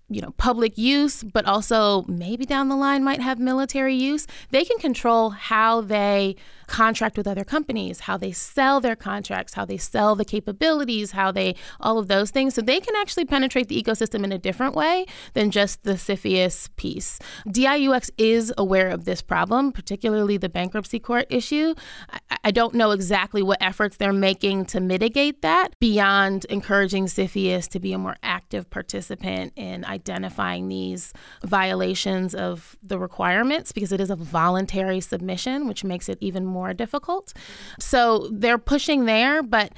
you 0.10 0.22
know 0.22 0.32
public 0.38 0.78
use 0.78 1.24
but 1.24 1.46
also 1.46 2.04
maybe 2.08 2.46
down 2.46 2.70
the 2.70 2.76
line 2.76 3.04
might 3.04 3.22
have 3.22 3.40
military 3.40 3.96
use 3.96 4.28
they 4.52 4.66
can 4.66 4.78
control 4.78 5.30
how 5.30 5.82
they 5.82 6.36
contract 6.68 7.18
with 7.18 7.28
other 7.28 7.44
companies 7.44 8.02
how 8.02 8.18
they 8.18 8.32
sell 8.32 8.80
their 8.80 8.96
contracts 8.96 9.54
how 9.54 9.66
they 9.66 9.78
sell 9.78 10.16
the 10.16 10.26
capabilities 10.26 11.12
how 11.12 11.32
they 11.32 11.56
all 11.80 11.98
of 11.98 12.08
those 12.08 12.32
things. 12.32 12.54
So 12.54 12.62
they 12.62 12.80
can 12.80 12.96
actually 12.96 13.26
penetrate 13.26 13.68
the 13.68 13.82
ecosystem 13.82 14.24
in 14.24 14.32
a 14.32 14.38
different 14.38 14.76
way 14.76 15.06
than 15.34 15.52
just 15.52 15.84
the 15.84 15.94
CFIUS 15.94 16.70
piece. 16.76 17.20
Diux 17.48 18.10
is 18.18 18.54
aware 18.58 18.90
of 18.90 19.06
this 19.06 19.22
problem 19.22 19.72
particularly 19.72 20.38
the 20.38 20.50
bankruptcy 20.50 21.00
court 21.00 21.28
issue. 21.30 21.74
I, 22.10 22.38
I 22.46 22.52
don't 22.52 22.74
know 22.74 22.92
exactly 22.92 23.42
what 23.42 23.62
efforts 23.62 23.98
they're 23.98 24.14
making 24.14 24.66
to 24.66 24.80
mitigate 24.80 25.42
that 25.42 25.80
beyond 25.80 26.46
encouraging 26.46 27.06
CFIUS 27.06 27.68
to 27.70 27.80
be 27.80 27.94
a 27.94 27.98
more 27.98 28.18
active 28.24 28.70
participant 28.70 29.54
in 29.56 29.84
identifying 29.94 30.68
these 30.68 31.14
violations 31.44 32.36
of 32.36 32.76
the 32.84 33.00
requirements 33.00 33.72
because 33.72 33.92
it 33.92 34.02
is 34.02 34.10
a 34.10 34.16
voluntary 34.16 35.00
submission, 35.00 35.68
which 35.68 35.84
makes 35.84 36.10
it 36.10 36.18
even 36.20 36.46
more 36.46 36.74
difficult. 36.74 37.34
So 37.80 38.28
they're 38.32 38.58
pushing 38.58 39.06
there, 39.06 39.42
but 39.42 39.72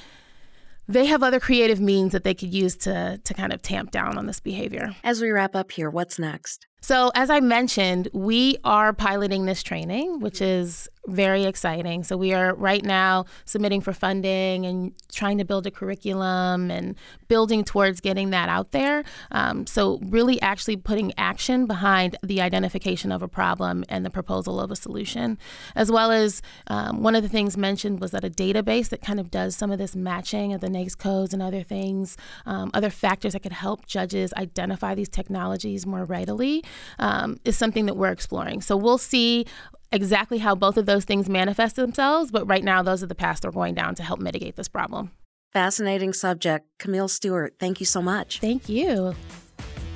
they 0.88 1.06
have 1.06 1.24
other 1.24 1.40
creative 1.40 1.80
means 1.80 2.12
that 2.12 2.24
they 2.24 2.34
could 2.34 2.54
use 2.54 2.76
to 2.78 3.20
to 3.24 3.34
kind 3.34 3.52
of 3.54 3.62
tamp 3.62 3.92
down 3.92 4.18
on 4.18 4.26
this 4.28 4.40
behavior. 4.40 4.96
As 5.04 5.22
we 5.22 5.32
wrap 5.32 5.56
up 5.56 5.72
here, 5.72 5.90
what's 5.90 6.20
next? 6.20 6.68
So, 6.82 7.12
as 7.16 7.32
I 7.32 7.40
mentioned, 7.40 8.10
we 8.14 8.58
are 8.64 8.94
piloting 8.94 9.46
this 9.46 9.64
training, 9.64 10.20
which 10.20 10.40
is 10.40 10.88
very 11.08 11.46
exciting. 11.46 12.04
So 12.04 12.18
we 12.18 12.34
are 12.34 12.56
right 12.56 12.84
now 12.84 13.26
submitting 13.46 13.82
for 13.82 13.94
funding 13.94 14.66
and 14.66 14.94
trying 15.12 15.38
to 15.38 15.46
build 15.46 15.68
a 15.68 15.72
curriculum 15.72 16.72
and 16.72 16.96
building 17.28 17.64
towards 17.64 18.02
getting 18.02 18.32
that 18.32 18.50
out 18.50 18.72
there. 18.72 19.04
Um, 19.32 19.68
so 19.68 20.00
really 20.04 20.42
actually 20.42 20.78
putting 20.78 21.14
action 21.18 21.66
behind 21.66 22.18
the 22.24 22.42
identification 22.42 23.12
of 23.12 23.22
a 23.22 23.28
problem 23.28 23.84
and 23.90 24.06
the 24.06 24.10
proposal 24.10 24.60
of 24.60 24.72
a 24.72 24.76
solution, 24.76 25.38
as 25.76 25.92
well 25.92 26.12
as 26.12 26.42
um, 26.68 27.02
one 27.02 27.16
of 27.16 27.24
the 27.24 27.30
things 27.30 27.58
mentioned 27.58 28.00
was 28.00 28.12
that 28.12 28.24
a 28.24 28.30
database 28.30 28.90
that 28.90 29.02
kind 29.02 29.20
of 29.20 29.32
does 29.32 29.56
some 29.56 29.72
of 29.72 29.78
this 29.78 29.96
matching 29.96 30.54
of 30.54 30.62
the 30.62 30.68
NAICS 30.68 30.98
codes 30.98 31.34
and 31.34 31.42
other 31.42 31.64
things, 31.64 32.18
um, 32.46 32.72
other 32.74 32.90
factors 32.90 33.34
that 33.34 33.42
could 33.42 33.52
help 33.52 33.86
judges 33.86 34.34
identify 34.34 34.96
these 34.96 35.10
technologies 35.10 35.86
more 35.86 36.06
readily 36.06 36.64
um, 37.00 37.40
is 37.46 37.58
something 37.58 37.86
that 37.86 37.96
we're 37.96 38.12
exploring. 38.12 38.62
So 38.62 38.76
we'll 38.76 38.98
see 38.98 39.46
exactly 39.96 40.38
how 40.38 40.54
both 40.54 40.78
of 40.78 40.86
those 40.86 41.06
things 41.06 41.28
manifest 41.30 41.76
themselves, 41.76 42.30
but 42.30 42.46
right 42.48 42.64
now, 42.64 42.84
those 42.84 43.02
are 43.02 43.08
the 43.08 43.16
paths 43.16 43.40
they're 43.40 43.52
going 43.52 43.74
down 43.74 43.96
to 43.96 44.04
help 44.04 44.20
mitigate 44.20 44.56
this 44.56 44.68
problem. 44.68 45.12
Fascinating 45.54 46.14
subject. 46.14 46.68
Camille 46.80 47.08
Stewart, 47.08 47.56
thank 47.60 47.80
you 47.80 47.86
so 47.86 48.02
much. 48.02 48.40
Thank 48.40 48.68
you. 48.68 49.16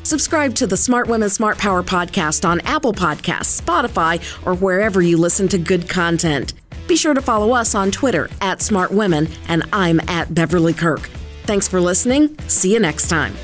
Subscribe 0.04 0.56
to 0.56 0.66
the 0.66 0.78
Smart 0.78 1.08
Women 1.08 1.30
Smart 1.30 1.58
Power 1.58 1.84
podcast 1.84 2.48
on 2.48 2.62
Apple 2.62 2.94
Podcasts, 2.94 3.62
Spotify, 3.62 4.20
or 4.48 4.56
wherever 4.56 5.02
you 5.02 5.18
listen 5.18 5.48
to 5.50 5.58
good 5.58 5.88
content. 5.90 6.54
Be 6.88 6.96
sure 6.96 7.14
to 7.14 7.22
follow 7.22 7.52
us 7.54 7.76
on 7.76 7.92
Twitter 7.92 8.30
at 8.42 8.62
Smart 8.62 8.92
Women, 8.92 9.28
and 9.50 9.64
I'm 9.74 10.00
at 10.10 10.34
Beverly 10.34 10.74
Kirk. 10.74 11.02
Thanks 11.44 11.68
for 11.68 11.82
listening. 11.82 12.40
See 12.48 12.74
you 12.74 12.80
next 12.80 13.10
time. 13.10 13.36